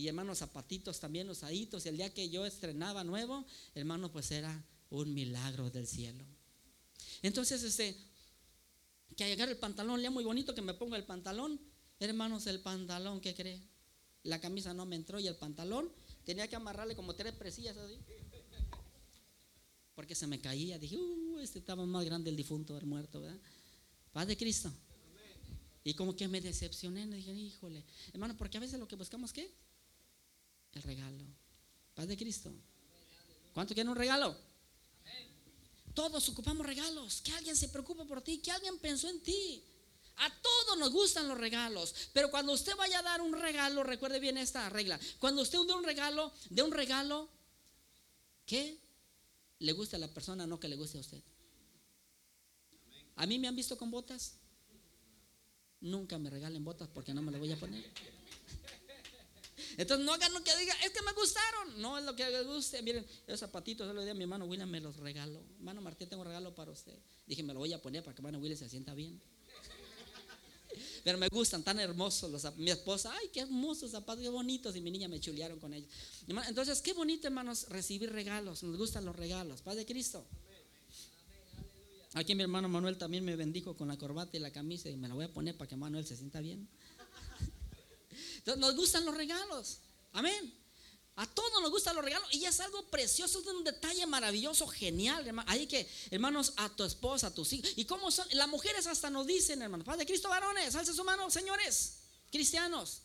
[0.00, 1.84] y hermanos zapatitos también usaditos.
[1.84, 3.44] Y el día que yo estrenaba nuevo,
[3.74, 6.24] hermano, pues era un milagro del cielo.
[7.22, 7.96] Entonces, este,
[9.16, 11.60] que llegar el pantalón, lea muy bonito que me ponga el pantalón.
[11.98, 13.60] Hermanos, el pantalón, ¿qué cree?
[14.22, 15.92] La camisa no me entró y el pantalón
[16.24, 17.98] tenía que amarrarle como tres presillas así.
[19.94, 20.78] Porque se me caía.
[20.78, 23.38] Dije, uh, este estaba más grande el difunto, el muerto, ¿verdad?
[24.12, 24.72] Paz de Cristo.
[25.84, 29.50] Y como que me decepcioné, dije, híjole, hermano, porque a veces lo que buscamos, ¿qué?
[30.72, 31.24] El regalo.
[31.94, 32.52] Paz de Cristo.
[33.52, 34.36] ¿Cuánto quieren un regalo?
[35.94, 37.20] Todos ocupamos regalos.
[37.22, 39.64] Que alguien se preocupe por ti, que alguien pensó en ti.
[40.16, 44.20] A todos nos gustan los regalos, pero cuando usted vaya a dar un regalo, recuerde
[44.20, 45.00] bien esta regla.
[45.18, 47.26] Cuando usted dé un regalo, de un regalo
[48.44, 48.78] que
[49.60, 51.22] le guste a la persona, no que le guste a usted.
[53.16, 54.34] A mí me han visto con botas.
[55.80, 57.90] Nunca me regalen botas porque no me las voy a poner.
[59.80, 61.80] Entonces no hagan lo que diga, es que me gustaron.
[61.80, 62.82] No es lo que les guste.
[62.82, 65.40] Miren, esos zapatitos, yo le di a mi hermano William, me los regaló.
[65.56, 66.92] Hermano Martín, tengo un regalo para usted.
[67.26, 69.18] Dije, me lo voy a poner para que hermano William se sienta bien.
[71.04, 74.76] Pero me gustan, tan hermosos los Mi esposa, ay, qué hermosos zapatos, qué bonitos.
[74.76, 75.88] Y mi niña me chulearon con ellos.
[76.46, 78.62] Entonces, qué bonito, hermanos, recibir regalos.
[78.62, 79.62] Nos gustan los regalos.
[79.62, 80.26] Paz de Cristo.
[82.12, 85.08] Aquí mi hermano Manuel también me bendijo con la corbata y la camisa y me
[85.08, 86.68] la voy a poner para que Manuel se sienta bien.
[88.44, 89.78] Nos gustan los regalos.
[90.12, 90.60] Amén.
[91.16, 95.26] A todos nos gustan los regalos y es algo precioso, es un detalle maravilloso, genial,
[95.26, 95.50] hermano.
[95.50, 97.70] Ahí que, hermanos, a tu esposa, a tus hijos.
[97.76, 98.26] ¿Y cómo son?
[98.32, 101.98] Las mujeres hasta nos dicen, hermano, Padre Cristo, varones, alce su mano, señores,
[102.30, 103.02] cristianos.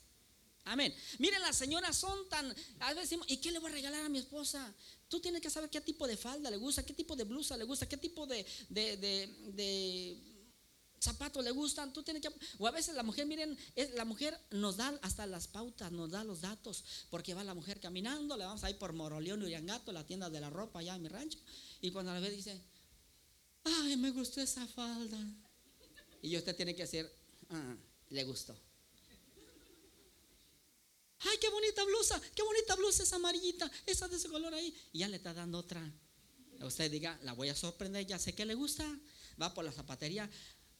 [0.63, 0.95] Amén.
[1.19, 2.55] Miren, las señoras son tan.
[2.79, 4.73] A veces decimos, ¿y qué le voy a regalar a mi esposa?
[5.09, 7.65] Tú tienes que saber qué tipo de falda le gusta, qué tipo de blusa le
[7.65, 10.34] gusta, qué tipo de, de, de
[11.05, 12.29] zapatos le gustan, tú tienes que...
[12.57, 16.11] O a veces la mujer, miren, es, la mujer nos da hasta las pautas, nos
[16.11, 19.91] da los datos, porque va la mujer caminando, le vamos a ir por Moroleón Uriangato,
[19.91, 21.39] la tienda de la ropa allá en mi rancho,
[21.81, 22.61] y cuando la ve dice,
[23.63, 25.17] ay, me gustó esa falda.
[26.21, 27.09] Y usted tiene que decir,
[27.49, 27.75] ah,
[28.09, 28.55] le gustó.
[31.19, 34.75] Ay, qué bonita blusa, qué bonita blusa esa amarillita, esa de ese color ahí.
[34.91, 35.81] Y ya le está dando otra.
[36.61, 38.85] Usted diga, la voy a sorprender, ya sé que le gusta.
[39.41, 40.29] Va por la zapatería,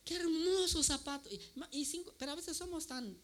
[0.06, 1.28] Qué hermoso zapato.
[1.72, 3.18] Y, cinco, pero a veces somos tan...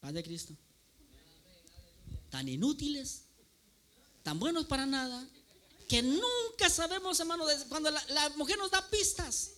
[0.00, 0.56] Padre Cristo.
[2.30, 3.22] Tan inútiles,
[4.22, 5.26] tan buenos para nada,
[5.88, 9.52] que nunca sabemos, hermano, cuando la, mujer nos da pistas.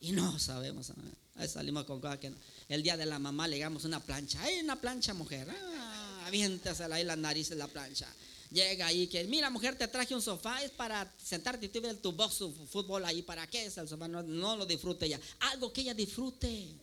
[0.00, 0.92] Y no sabemos.
[1.36, 2.32] Ahí salimos con cosas que
[2.68, 4.42] el día de la mamá le damos una plancha.
[4.42, 5.48] Hay una plancha, mujer.
[5.50, 8.08] Ah, aviéntasela ahí las narices la plancha
[8.54, 12.00] llega ahí que, mira mujer, te traje un sofá, es para sentarte y tú ver
[12.00, 12.38] tu box,
[12.70, 14.08] fútbol ahí, ¿para qué es el sofá?
[14.08, 15.20] No, lo disfrute ella.
[15.40, 16.78] Algo que ella disfrute.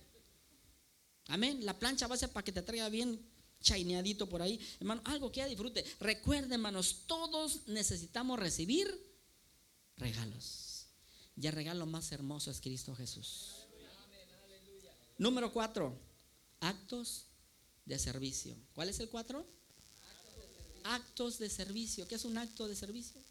[1.27, 1.65] Amén.
[1.65, 3.19] La plancha va a ser para que te traiga bien
[3.61, 4.59] chaineadito por ahí.
[4.79, 5.83] Hermano, algo que ella disfrute.
[5.99, 8.87] Recuerden, hermanos, todos necesitamos recibir
[9.95, 10.87] regalos.
[11.37, 13.55] Y el regalo más hermoso es Cristo Jesús.
[15.17, 15.97] Número cuatro,
[16.59, 17.27] actos
[17.85, 18.57] de servicio.
[18.73, 19.47] ¿Cuál es el cuatro?
[20.83, 22.07] Actos de servicio.
[22.07, 23.21] ¿Qué es un acto de servicio?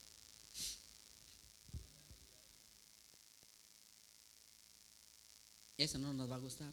[5.80, 6.72] Eso no nos va a gustar.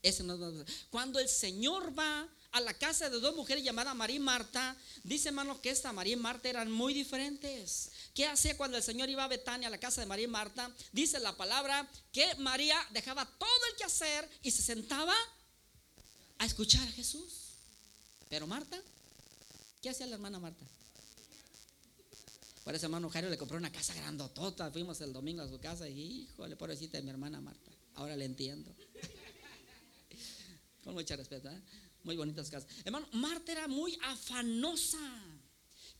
[0.00, 0.74] Eso no nos va a gustar.
[0.90, 5.28] Cuando el Señor va a la casa de dos mujeres llamadas María y Marta, dice
[5.28, 7.90] hermano que esta María y Marta eran muy diferentes.
[8.14, 10.70] ¿Qué hacía cuando el Señor iba a Betania a la casa de María y Marta?
[10.92, 15.14] Dice la palabra que María dejaba todo el que hacer y se sentaba
[16.38, 17.49] a escuchar a Jesús.
[18.30, 18.80] Pero Marta,
[19.82, 20.64] ¿qué hacía la hermana Marta?
[22.62, 24.70] Por eso hermano Jairo le compró una casa grandotota.
[24.70, 27.72] Fuimos el domingo a su casa y híjole, pobrecita de mi hermana Marta.
[27.96, 28.72] Ahora le entiendo.
[30.84, 31.60] Con mucha respeto, ¿eh?
[32.04, 32.70] Muy bonitas casas.
[32.84, 34.98] Hermano, Marta era muy afanosa.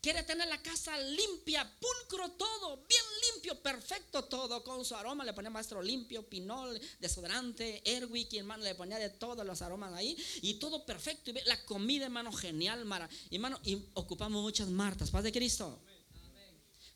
[0.01, 5.25] Quiere tener la casa limpia, pulcro todo, bien limpio, perfecto todo, con su aroma.
[5.25, 9.93] Le ponía maestro limpio, pinol, desodorante, Airwick, y hermano le ponía de todos los aromas
[9.93, 10.17] ahí.
[10.41, 11.31] Y todo perfecto.
[11.31, 13.11] Y la comida, hermano, genial, Mara.
[13.31, 15.11] Hermano, y ocupamos muchas Martas.
[15.11, 15.79] Paz de Cristo.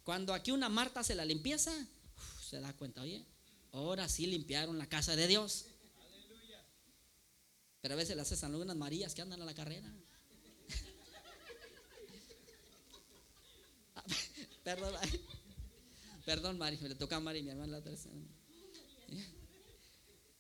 [0.02, 1.72] Cuando aquí una Marta hace la limpieza,
[2.48, 3.24] se da cuenta, oye,
[3.72, 5.66] ahora sí limpiaron la casa de Dios.
[7.82, 9.92] Pero a veces las hacen algunas Marías que andan a la carrera.
[14.64, 14.94] Perdón,
[16.24, 18.14] perdón, Mari, me toca a Mari, mi hermana la tercera.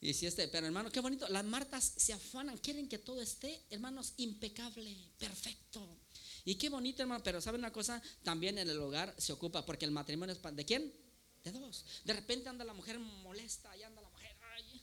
[0.00, 1.26] Y si este, pero hermano, qué bonito.
[1.28, 5.98] Las Martas se afanan, quieren que todo esté, hermanos, impecable, perfecto.
[6.44, 7.22] Y qué bonito, hermano.
[7.24, 8.02] Pero ¿saben una cosa?
[8.22, 10.92] También en el hogar se ocupa, porque el matrimonio es de quién?
[11.42, 11.84] De dos.
[12.04, 14.82] De repente anda la mujer molesta, y anda la mujer, ay,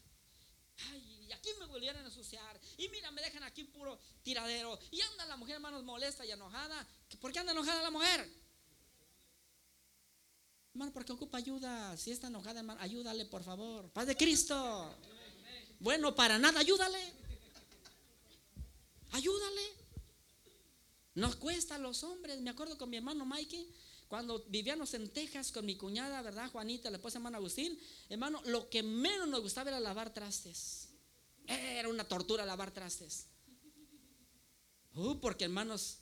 [0.89, 2.59] ay, y aquí me volvieron a ensuciar.
[2.77, 4.79] Y mira, me dejan aquí puro tiradero.
[4.89, 6.87] Y anda la mujer, hermanos, molesta y enojada.
[7.19, 8.27] ¿Por qué anda enojada la mujer?
[10.73, 11.97] Hermano, porque ocupa ayuda.
[11.97, 13.89] Si está enojada, hermano, ayúdale, por favor.
[13.89, 14.89] Paz de Cristo.
[15.79, 16.99] Bueno, para nada, ayúdale.
[19.11, 19.61] Ayúdale.
[21.15, 22.39] Nos cuesta a los hombres.
[22.39, 23.67] Me acuerdo con mi hermano Mikey,
[24.07, 26.49] cuando vivíamos en Texas con mi cuñada, ¿verdad?
[26.51, 27.77] Juanita, la esposa hermano Agustín.
[28.09, 30.87] Hermano, lo que menos nos gustaba era lavar trastes.
[31.47, 33.27] Era una tortura lavar trastes.
[34.93, 36.00] Uh, porque hermanos,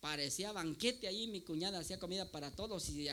[0.00, 3.06] parecía banquete ahí, mi cuñada hacía comida para todos y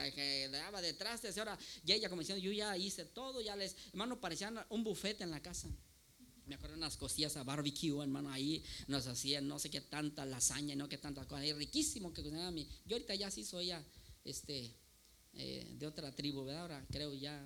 [0.50, 4.20] daba detrás de ahora ya ella como diciendo, yo ya hice todo, ya les, hermano,
[4.20, 5.68] parecía un bufete en la casa.
[6.46, 10.76] Me acuerdo unas costillas a barbecue, hermano, ahí nos hacían no sé qué tanta lasaña,
[10.76, 12.68] no qué tanta cosa, riquísimo que cocinaba mí.
[12.84, 13.84] Yo ahorita ya sí soy ya,
[14.24, 14.72] este,
[15.34, 16.62] eh, de otra tribu, ¿verdad?
[16.62, 17.44] Ahora creo ya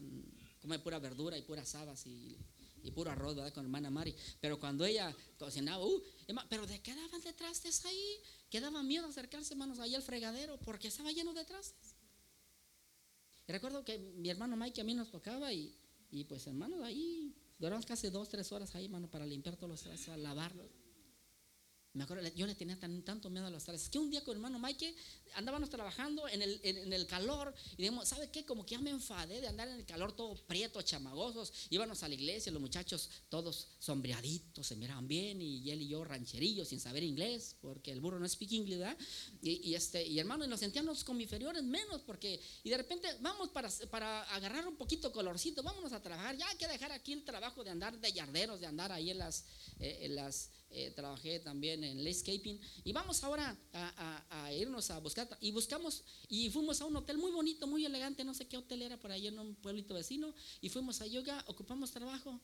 [0.60, 2.36] come pura verdura y puras habas y
[2.82, 3.52] y puro arroz, ¿verdad?
[3.52, 4.14] Con hermana Mari.
[4.40, 6.02] Pero cuando ella cocinaba, uh,
[6.48, 8.20] pero ¿de qué daban de trastes ahí?
[8.50, 11.94] Que daba miedo acercarse, hermanos, ahí al fregadero porque estaba lleno de trastes.
[13.46, 15.74] Y recuerdo que mi hermano Mike a mí nos tocaba y,
[16.10, 19.82] y pues, hermanos, ahí duramos casi dos, tres horas ahí, hermano, para limpiar todos los
[19.82, 20.79] trastes, a lavarlos.
[21.92, 24.60] Me acuerdo, yo le tenía tanto miedo a los trastes que un día con hermano
[24.60, 24.94] Mike
[25.34, 28.44] andábamos trabajando en el, en, el calor y dijimos, ¿sabe qué?
[28.44, 31.52] Como que ya me enfadé de andar en el calor todo prieto, chamagosos.
[31.68, 36.04] Íbamos a la iglesia, los muchachos todos sombreaditos, se miraban bien y él y yo
[36.04, 38.96] rancherillos sin saber inglés, porque el burro no speak English, ¿verdad?
[39.42, 43.48] Y, este, y hermano, y nos sentíamos como inferiores menos, porque, y de repente vamos
[43.48, 47.24] para, para agarrar un poquito colorcito, vámonos a trabajar, ya hay que dejar aquí el
[47.24, 49.44] trabajo de andar de yarderos, de andar ahí en las,
[49.80, 55.28] eh, en las eh, trabajé también en landscaping y vamos ahora a, irnos a buscar
[55.40, 58.82] y buscamos y fuimos a un hotel muy bonito, muy elegante, no sé qué hotel
[58.82, 62.40] era por ahí en un pueblito vecino y fuimos a yoga, ocupamos trabajo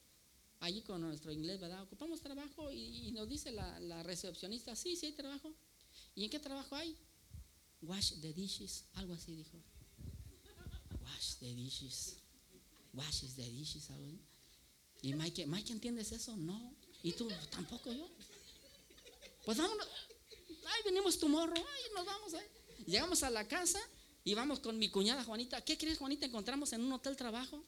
[0.58, 1.82] allí con nuestro inglés, ¿verdad?
[1.82, 5.54] Ocupamos trabajo y, nos dice la, recepcionista, sí, sí hay trabajo.
[6.14, 6.96] ¿Y en qué trabajo hay?
[7.82, 9.62] Wash the dishes, algo así dijo.
[11.04, 12.16] Wash the dishes.
[12.92, 14.18] Wash the dishes, algo
[15.02, 16.36] Y Mike, Mike, ¿entiendes eso?
[16.36, 16.74] No.
[17.06, 18.04] Y tú, tampoco yo.
[19.44, 19.86] Pues vámonos.
[20.66, 21.54] Ay, venimos tu morro.
[21.54, 22.34] Ay, nos vamos.
[22.34, 22.44] Ahí.
[22.84, 23.80] Llegamos a la casa
[24.24, 25.60] y vamos con mi cuñada Juanita.
[25.60, 26.26] ¿Qué crees, Juanita?
[26.26, 27.62] Encontramos en un hotel trabajo.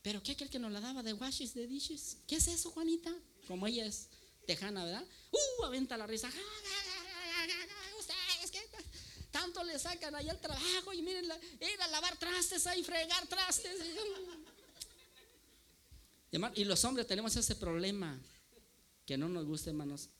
[0.00, 2.16] Pero ¿qué crees que nos la daba de washes, de dishes?
[2.26, 3.14] ¿Qué es eso, Juanita?
[3.46, 4.08] Como ella es
[4.46, 5.04] tejana, ¿verdad?
[5.30, 5.64] ¡Uh!
[5.64, 6.32] Aventa la risa.
[7.98, 8.62] Ustedes, ¿qué?
[9.30, 13.78] Tanto le sacan ahí al trabajo y miren, ir a lavar trastes ahí, fregar trastes.
[16.54, 18.18] Y los hombres tenemos ese problema
[19.08, 20.10] que no nos gusta, hermanos.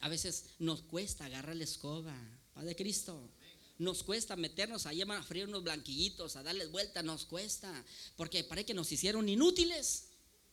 [0.00, 2.14] A veces nos cuesta agarrar la escoba,
[2.52, 3.30] Padre Cristo.
[3.78, 7.72] Nos cuesta meternos ahí a freír unos blanquillitos, a darles vuelta, nos cuesta.
[8.16, 10.08] Porque parece que nos hicieron inútiles.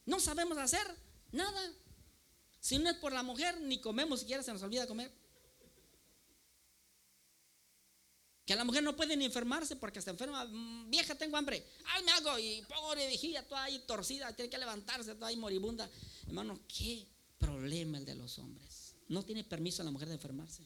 [0.05, 0.87] No sabemos hacer
[1.33, 1.73] nada.
[2.61, 5.11] Si no es por la mujer, ni comemos siquiera, se nos olvida comer.
[8.45, 10.45] Que la mujer no puede ni enfermarse porque está enferma.
[10.45, 11.67] Mm, vieja, tengo hambre.
[11.87, 12.39] Ay, me hago.
[12.39, 15.89] Y pobre viejilla, toda ahí torcida, tiene que levantarse, toda ahí moribunda.
[16.25, 17.05] Hermano, qué
[17.37, 18.95] problema el de los hombres.
[19.07, 20.63] No tiene permiso la mujer de enfermarse.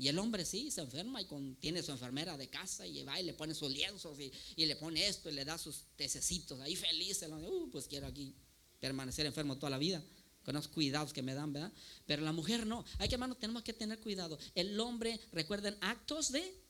[0.00, 1.26] Y el hombre sí, se enferma y
[1.58, 5.08] tiene su enfermera de casa y va y le pone sus lienzos y, le pone
[5.08, 7.20] esto y le da sus tececitos ahí feliz.
[7.22, 8.32] Uh, pues quiero aquí
[8.78, 10.02] permanecer enfermo toda la vida
[10.44, 11.72] con los cuidados que me dan, ¿verdad?
[12.06, 12.84] Pero la mujer no.
[12.98, 14.38] Hay que, hermano, tenemos que tener cuidado.
[14.54, 16.62] El hombre, recuerden, actos de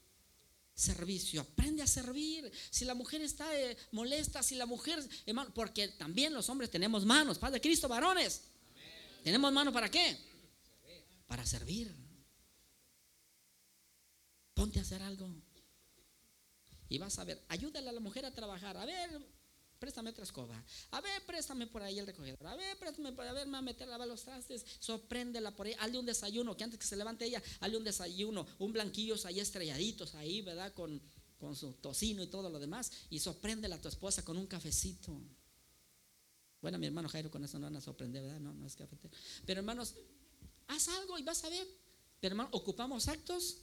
[0.74, 1.42] servicio.
[1.42, 2.50] Aprende a servir.
[2.70, 7.04] Si la mujer está eh, molesta, si la mujer, hermano, porque también los hombres tenemos
[7.04, 7.38] manos.
[7.38, 8.42] Padre Cristo, varones.
[9.22, 10.16] ¿Tenemos manos para qué?
[11.26, 11.94] Para servir.
[14.54, 15.30] Ponte a hacer algo.
[16.88, 18.76] Y vas a ver, ayúdale a la mujer a trabajar.
[18.76, 19.10] A ver,
[19.78, 20.64] préstame otra escoba.
[20.90, 22.46] A ver, préstame por ahí el recogedor.
[22.46, 24.64] A ver, préstame por a ver, me a meter a los trastes.
[24.80, 25.74] Sorpréndela por ahí.
[25.78, 29.38] Hazle un desayuno, que antes que se levante ella, hazle un desayuno, un blanquillos ahí
[29.38, 30.72] estrelladitos ahí, ¿verdad?
[30.72, 31.00] Con,
[31.38, 32.90] con su tocino y todo lo demás.
[33.10, 35.20] Y sorpréndela a tu esposa con un cafecito.
[36.60, 38.40] Bueno, mi hermano Jairo con eso no van a sorprender, ¿verdad?
[38.40, 39.14] No, no es cafetero.
[39.46, 39.94] Pero hermanos,
[40.66, 41.66] haz algo y vas a ver.
[42.20, 43.58] Pero hermano, ocupamos actos.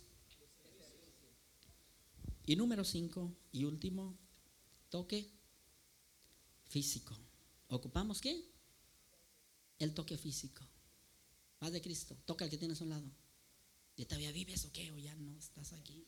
[2.46, 4.18] Y número cinco y último,
[4.90, 5.30] toque
[6.70, 7.18] físico.
[7.70, 8.46] ¿Ocupamos qué?
[9.80, 10.64] El toque físico.
[11.60, 12.16] Paz de Cristo.
[12.26, 13.12] Toca al que tienes a un lado.
[13.98, 14.92] ¿Y todavía vives o qué?
[14.92, 16.06] ¿O ya no estás aquí?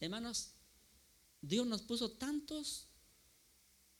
[0.00, 0.50] Hermanos,
[1.40, 2.88] Dios nos puso tantos,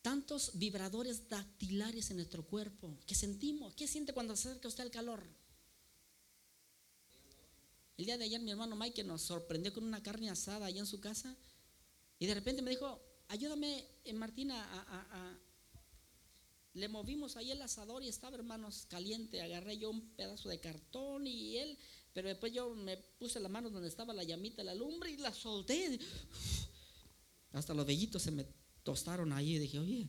[0.05, 3.73] tantos vibradores dactilares en nuestro cuerpo que sentimos.
[3.73, 5.23] ¿Qué siente cuando se acerca usted al calor?
[7.97, 10.87] El día de ayer mi hermano Mike nos sorprendió con una carne asada allá en
[10.87, 11.35] su casa
[12.19, 15.39] y de repente me dijo, ayúdame, eh, Martina, a,
[16.75, 19.41] le movimos ahí el asador y estaba, hermanos, caliente.
[19.41, 21.79] Agarré yo un pedazo de cartón y él,
[22.13, 25.33] pero después yo me puse la mano donde estaba la llamita, la lumbre y la
[25.33, 25.99] solté.
[27.53, 28.45] Hasta los vellitos se me
[28.85, 30.09] tostaron ahí y dije, oye,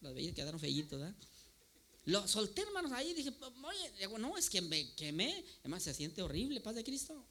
[0.00, 1.16] los vellitos quedaron fellitos, ¿verdad?
[2.04, 5.44] Lo solté, hermanos, ahí y dije, oye, no, es que me quemé.
[5.60, 7.26] Además, se siente horrible, paz de Cristo.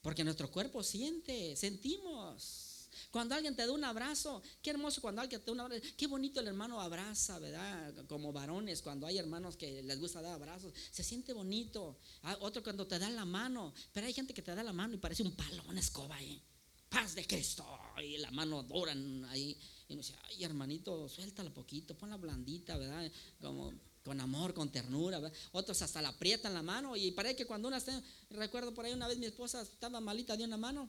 [0.00, 2.88] Porque nuestro cuerpo siente, sentimos.
[3.10, 6.06] Cuando alguien te da un abrazo, qué hermoso cuando alguien te da un abrazo, qué
[6.06, 8.06] bonito el hermano abraza, ¿verdad?
[8.06, 11.98] Como varones, cuando hay hermanos que les gusta dar abrazos, se siente bonito.
[12.22, 14.94] Ah, otro cuando te da la mano, pero hay gente que te da la mano
[14.94, 16.42] y parece un palo, una escoba ahí.
[16.90, 17.64] Paz de Cristo,
[18.04, 19.56] y la mano duran ahí.
[19.88, 23.10] Y uno dice, ay hermanito, suéltala poquito, ponla blandita, ¿verdad?
[23.40, 23.72] Como
[24.04, 25.20] con amor, con ternura.
[25.52, 28.92] Otros hasta la aprietan la mano y parece que cuando una está, recuerdo por ahí
[28.92, 30.88] una vez mi esposa estaba malita de una mano,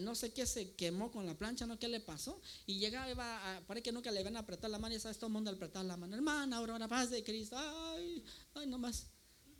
[0.00, 3.62] no sé qué se quemó con la plancha, no qué le pasó y llegaba, iba
[3.66, 5.84] parece que nunca le iban a apretar la mano y sabes todo el mundo apretar
[5.84, 8.24] la mano, hermana, aurora, paz de Cristo, ay,
[8.54, 9.06] ay, no más.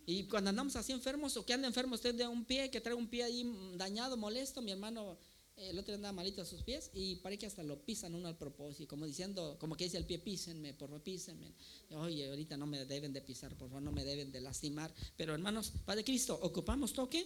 [0.05, 2.93] Y cuando andamos así enfermos o que anda enfermo usted de un pie, que trae
[2.93, 5.17] un pie ahí dañado, molesto, mi hermano
[5.57, 8.37] el otro andaba malito a sus pies y parece que hasta lo pisan uno al
[8.37, 11.53] propósito, como diciendo, como que dice el pie, písenme, por favor, písenme.
[11.91, 14.93] Oye, ahorita no me deben de pisar, por favor, no me deben de lastimar.
[15.15, 17.25] Pero hermanos, Padre Cristo, ocupamos toque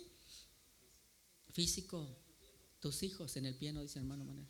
[1.52, 2.08] físico.
[2.80, 4.48] Tus hijos en el pie, no dice hermano Manuel.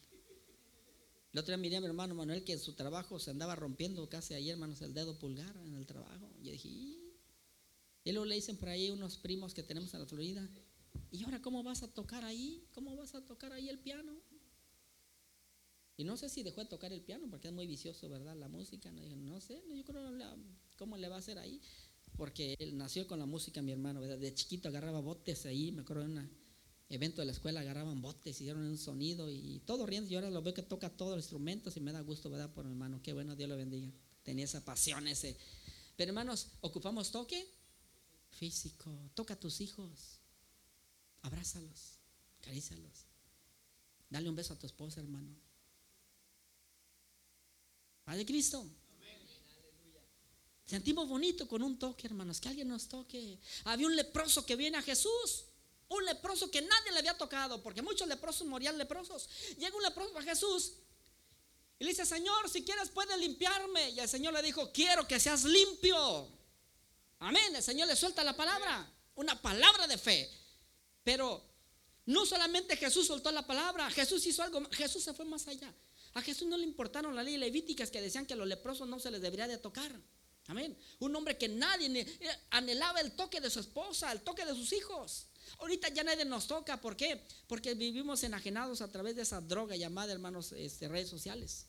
[1.31, 4.07] El otro día miré a mi hermano Manuel que en su trabajo se andaba rompiendo
[4.09, 6.29] casi ayer, hermanos, el dedo pulgar en el trabajo.
[6.41, 6.69] Y yo dije,
[8.03, 10.49] y luego le dicen por ahí unos primos que tenemos en la Florida,
[11.11, 12.67] ¿Y ahora cómo vas a tocar ahí?
[12.73, 14.13] ¿Cómo vas a tocar ahí el piano?
[15.97, 18.35] Y no sé si dejó de tocar el piano porque es muy vicioso, ¿verdad?
[18.35, 18.89] La música.
[18.91, 20.09] No, no sé, yo creo
[20.77, 21.61] cómo le va a hacer ahí.
[22.15, 24.17] Porque él nació con la música, mi hermano, ¿verdad?
[24.17, 26.29] De chiquito agarraba botes ahí, me acuerdo de un
[26.89, 30.09] evento de la escuela, agarraban botes, hicieron un sonido y todo riendo.
[30.09, 32.53] Y ahora lo veo que toca todos los instrumentos y me da gusto, ¿verdad?
[32.53, 33.01] Por mi hermano.
[33.03, 33.91] Qué bueno, Dios lo bendiga.
[34.23, 35.35] Tenía esa pasión, ese.
[35.97, 37.45] Pero hermanos, ocupamos toque
[38.29, 39.11] físico.
[39.15, 40.18] Toca a tus hijos
[41.21, 41.99] abrázalos,
[42.41, 43.05] carízalos.
[44.09, 45.35] Dale un beso a tu esposa, hermano.
[48.03, 48.65] Padre Cristo.
[50.65, 53.39] Sentimos bonito con un toque, hermanos, que alguien nos toque.
[53.65, 55.45] Había un leproso que viene a Jesús.
[55.87, 59.27] Un leproso que nadie le había tocado, porque muchos leprosos morían leprosos.
[59.57, 60.73] Llega un leproso a Jesús
[61.79, 63.89] y le dice, Señor, si quieres puedes limpiarme.
[63.91, 66.29] Y el Señor le dijo, quiero que seas limpio.
[67.19, 67.55] Amén.
[67.55, 70.29] El Señor le suelta la palabra, una palabra de fe.
[71.09, 71.43] Pero
[72.05, 75.73] no solamente Jesús soltó la palabra, Jesús hizo algo, Jesús se fue más allá.
[76.13, 78.99] A Jesús no le importaron las leyes levíticas que decían que a los leprosos no
[78.99, 79.91] se les debería de tocar.
[80.45, 80.77] Amén.
[80.99, 84.71] Un hombre que nadie eh, anhelaba el toque de su esposa, el toque de sus
[84.71, 85.25] hijos.
[85.57, 86.79] Ahorita ya nadie nos toca.
[86.79, 87.25] ¿Por qué?
[87.47, 91.65] Porque vivimos enajenados a través de esa droga llamada, hermanos, este, redes sociales.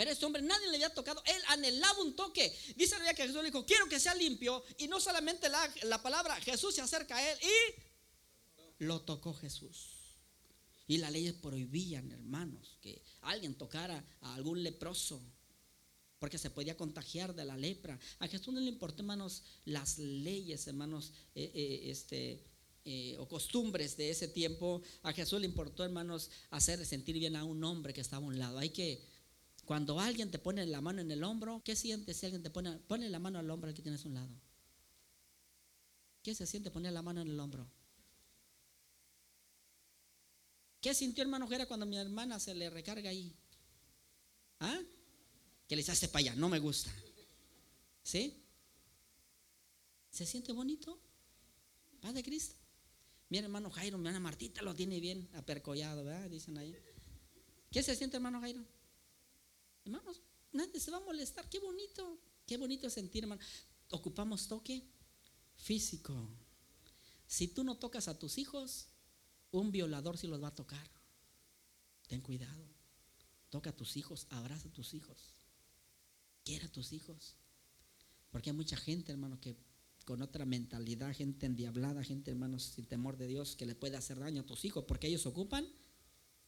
[0.00, 1.22] Pero este hombre nadie le había tocado.
[1.26, 2.50] Él anhelaba un toque.
[2.74, 4.64] Dice la que Jesús le dijo, quiero que sea limpio.
[4.78, 9.90] Y no solamente la, la palabra, Jesús se acerca a él y lo tocó Jesús.
[10.86, 15.20] Y las leyes prohibían, hermanos, que alguien tocara a algún leproso.
[16.18, 17.98] Porque se podía contagiar de la lepra.
[18.20, 22.42] A Jesús no le importó, hermanos, las leyes, hermanos, eh, eh, este,
[22.86, 24.80] eh, o costumbres de ese tiempo.
[25.02, 28.38] A Jesús le importó, hermanos, hacer sentir bien a un hombre que estaba a un
[28.38, 28.56] lado.
[28.56, 29.19] Hay que
[29.70, 32.76] cuando alguien te pone la mano en el hombro, ¿qué sientes si alguien te pone,
[32.88, 34.34] pone la mano al hombro al que tienes a un lado?
[36.24, 37.70] ¿Qué se siente poner la mano en el hombro?
[40.80, 43.32] ¿Qué sintió hermano Jera cuando mi hermana se le recarga ahí?
[44.58, 44.80] ¿Ah?
[45.68, 46.92] Que le echaste para allá, no me gusta.
[48.02, 48.42] ¿Sí?
[50.10, 50.98] ¿Se siente bonito?
[52.00, 52.56] Paz de Cristo.
[53.28, 56.28] Mi hermano Jairo, mi hermana Martita lo tiene bien apercollado, ¿verdad?
[56.28, 56.76] Dicen ahí.
[57.70, 58.64] ¿Qué se siente, hermano Jairo?
[59.84, 60.20] Hermanos,
[60.52, 61.48] nadie se va a molestar.
[61.48, 63.40] Qué bonito, qué bonito sentir, hermano.
[63.90, 64.86] Ocupamos toque
[65.56, 66.28] físico.
[67.26, 68.88] Si tú no tocas a tus hijos,
[69.50, 70.90] un violador sí los va a tocar.
[72.08, 72.66] Ten cuidado.
[73.50, 75.34] Toca a tus hijos, abraza a tus hijos.
[76.44, 77.36] Quiera a tus hijos.
[78.30, 79.56] Porque hay mucha gente, hermano, que
[80.04, 84.18] con otra mentalidad, gente endiablada, gente, hermanos, sin temor de Dios, que le puede hacer
[84.18, 85.68] daño a tus hijos porque ellos ocupan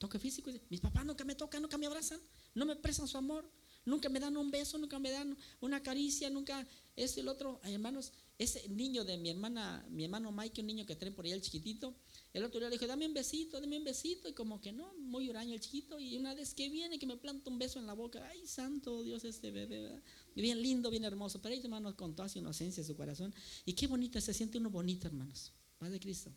[0.03, 0.51] toque físico.
[0.69, 2.21] Mis papás nunca me tocan, nunca me abrazan,
[2.55, 3.49] no me prestan su amor,
[3.85, 7.61] nunca me dan un beso, nunca me dan una caricia, nunca esto y el otro.
[7.63, 11.31] hermanos, ese niño de mi hermana, mi hermano Mike, un niño que trae por ahí
[11.31, 11.95] el chiquitito,
[12.33, 14.93] el otro día le dijo, dame un besito, dame un besito, y como que no,
[14.95, 17.87] muy huraño el chiquito, y una vez que viene, que me planta un beso en
[17.87, 20.03] la boca, ay, santo Dios, este bebé, ¿verdad?
[20.35, 23.33] bien lindo, bien hermoso, pero ahí, hermanos, con toda su inocencia, su corazón,
[23.65, 26.33] y qué bonito, se siente uno bonito, hermanos, paz de Cristo.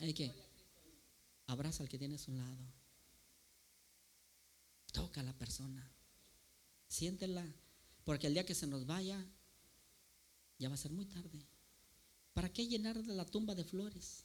[0.00, 0.43] ¿Hay que
[1.46, 2.72] Abraza al que tienes a un lado.
[4.92, 5.90] Toca a la persona.
[6.88, 7.44] Siéntela.
[8.04, 9.18] Porque el día que se nos vaya,
[10.58, 11.46] ya va a ser muy tarde.
[12.34, 14.24] ¿Para qué llenar la tumba de flores?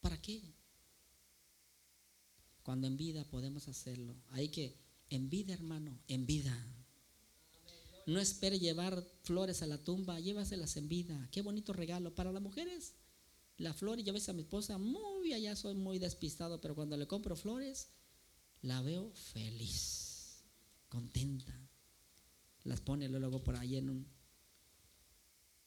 [0.00, 0.42] ¿Para qué?
[2.62, 4.14] Cuando en vida podemos hacerlo.
[4.30, 4.76] Hay que,
[5.08, 6.56] en vida, hermano, en vida.
[8.06, 11.28] No espere llevar flores a la tumba, llévaselas en vida.
[11.30, 12.14] Qué bonito regalo.
[12.14, 12.94] Para las mujeres,
[13.58, 16.96] la flor, y yo ves a mi esposa, muy allá soy muy despistado, pero cuando
[16.96, 17.88] le compro flores,
[18.62, 20.42] la veo feliz,
[20.88, 21.52] contenta.
[22.64, 24.06] Las pone luego por ahí en un,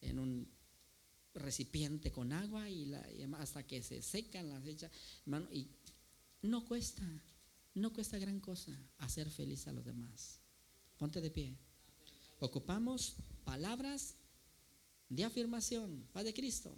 [0.02, 0.56] en un
[1.34, 3.06] recipiente con agua y, la,
[3.40, 4.92] hasta que se secan las hechas.
[5.26, 5.68] Hermano, y
[6.42, 7.04] no cuesta,
[7.74, 10.40] no cuesta gran cosa hacer feliz a los demás.
[10.98, 11.58] Ponte de pie.
[12.40, 14.16] Ocupamos palabras
[15.10, 16.76] de afirmación, Padre Cristo.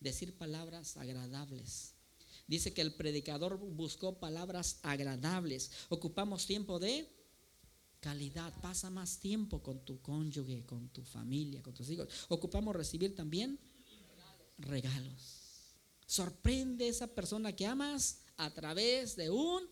[0.00, 1.94] Decir palabras agradables.
[2.46, 5.70] Dice que el predicador buscó palabras agradables.
[5.88, 7.12] Ocupamos tiempo de
[8.00, 8.52] calidad.
[8.60, 12.08] Pasa más tiempo con tu cónyuge, con tu familia, con tus hijos.
[12.28, 13.58] Ocupamos recibir también
[14.58, 15.74] regalos.
[16.06, 19.68] Sorprende a esa persona que amas a través de un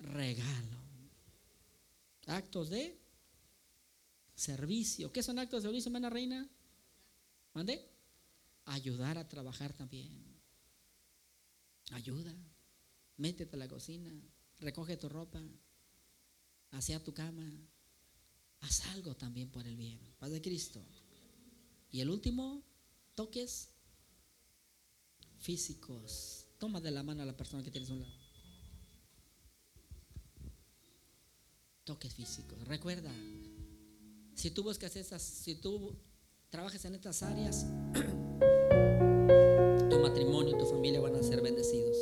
[0.00, 0.78] regalo.
[2.26, 2.98] Actos de
[4.34, 5.12] servicio.
[5.12, 6.48] ¿Qué son actos de servicio, hermana reina?
[7.52, 7.97] ¿Mande?
[8.68, 10.10] Ayudar a trabajar también.
[11.92, 12.34] Ayuda.
[13.16, 14.10] Métete a la cocina.
[14.60, 15.40] Recoge tu ropa.
[16.72, 17.50] Hacia tu cama.
[18.60, 19.98] Haz algo también por el bien.
[20.18, 20.84] Paz de Cristo.
[21.90, 22.62] Y el último,
[23.14, 23.70] toques
[25.38, 26.44] físicos.
[26.58, 28.18] Toma de la mano a la persona que tienes a un lado.
[31.84, 32.58] Toques físicos.
[32.68, 33.14] Recuerda,
[34.34, 35.96] si tú buscas esas, si tú
[36.50, 37.64] trabajas en estas áreas,
[40.08, 41.96] matrimonio y tu familia van a ser bendecidos.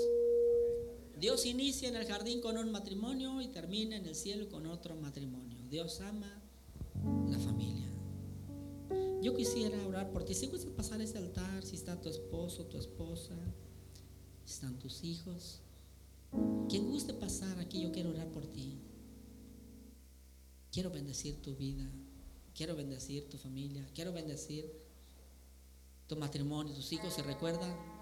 [1.19, 4.95] Dios inicia en el jardín con un matrimonio y termina en el cielo con otro
[4.95, 5.59] matrimonio.
[5.69, 6.41] Dios ama
[7.29, 7.89] la familia.
[9.23, 10.35] Yo quisiera orar por ti.
[10.35, 13.35] Si gustas pasar ese altar, si está tu esposo, tu esposa,
[14.45, 15.63] si están tus hijos,
[16.69, 18.79] quien guste pasar aquí, yo quiero orar por ti.
[20.71, 21.91] Quiero bendecir tu vida.
[22.55, 23.85] Quiero bendecir tu familia.
[23.95, 24.71] Quiero bendecir
[26.07, 27.19] tu matrimonio, tus hijos.
[27.19, 27.96] Y recuerda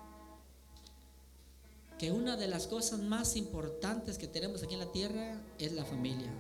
[1.99, 5.85] que una de las cosas más importantes que tenemos aquí en la tierra es la
[5.85, 6.33] familia.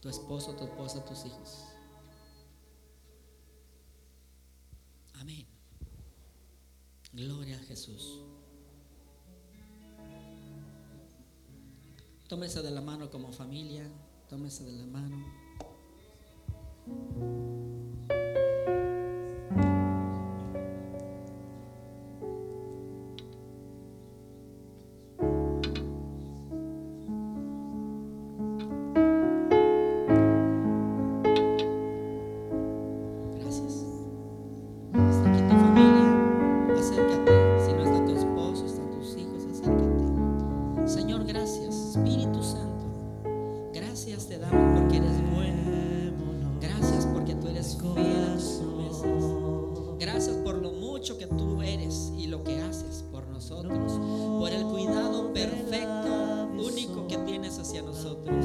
[0.00, 1.64] Tu esposo, tu esposa, tus hijos.
[5.14, 5.46] Amén.
[7.12, 8.20] Gloria a Jesús.
[12.28, 13.90] Tómese de la mano como familia.
[14.28, 15.24] Tómese de la mano.
[57.98, 58.37] Santo.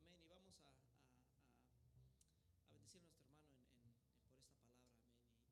[0.02, 0.18] Amén.
[0.26, 0.74] Y vamos a,
[2.74, 4.02] bendecir a nuestro hermano por esta palabra.
[4.26, 4.42] Amén.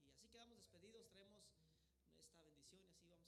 [0.01, 1.05] Y, y así quedamos despedidos.
[1.11, 1.43] Traemos
[2.25, 3.26] esta bendición y así vamos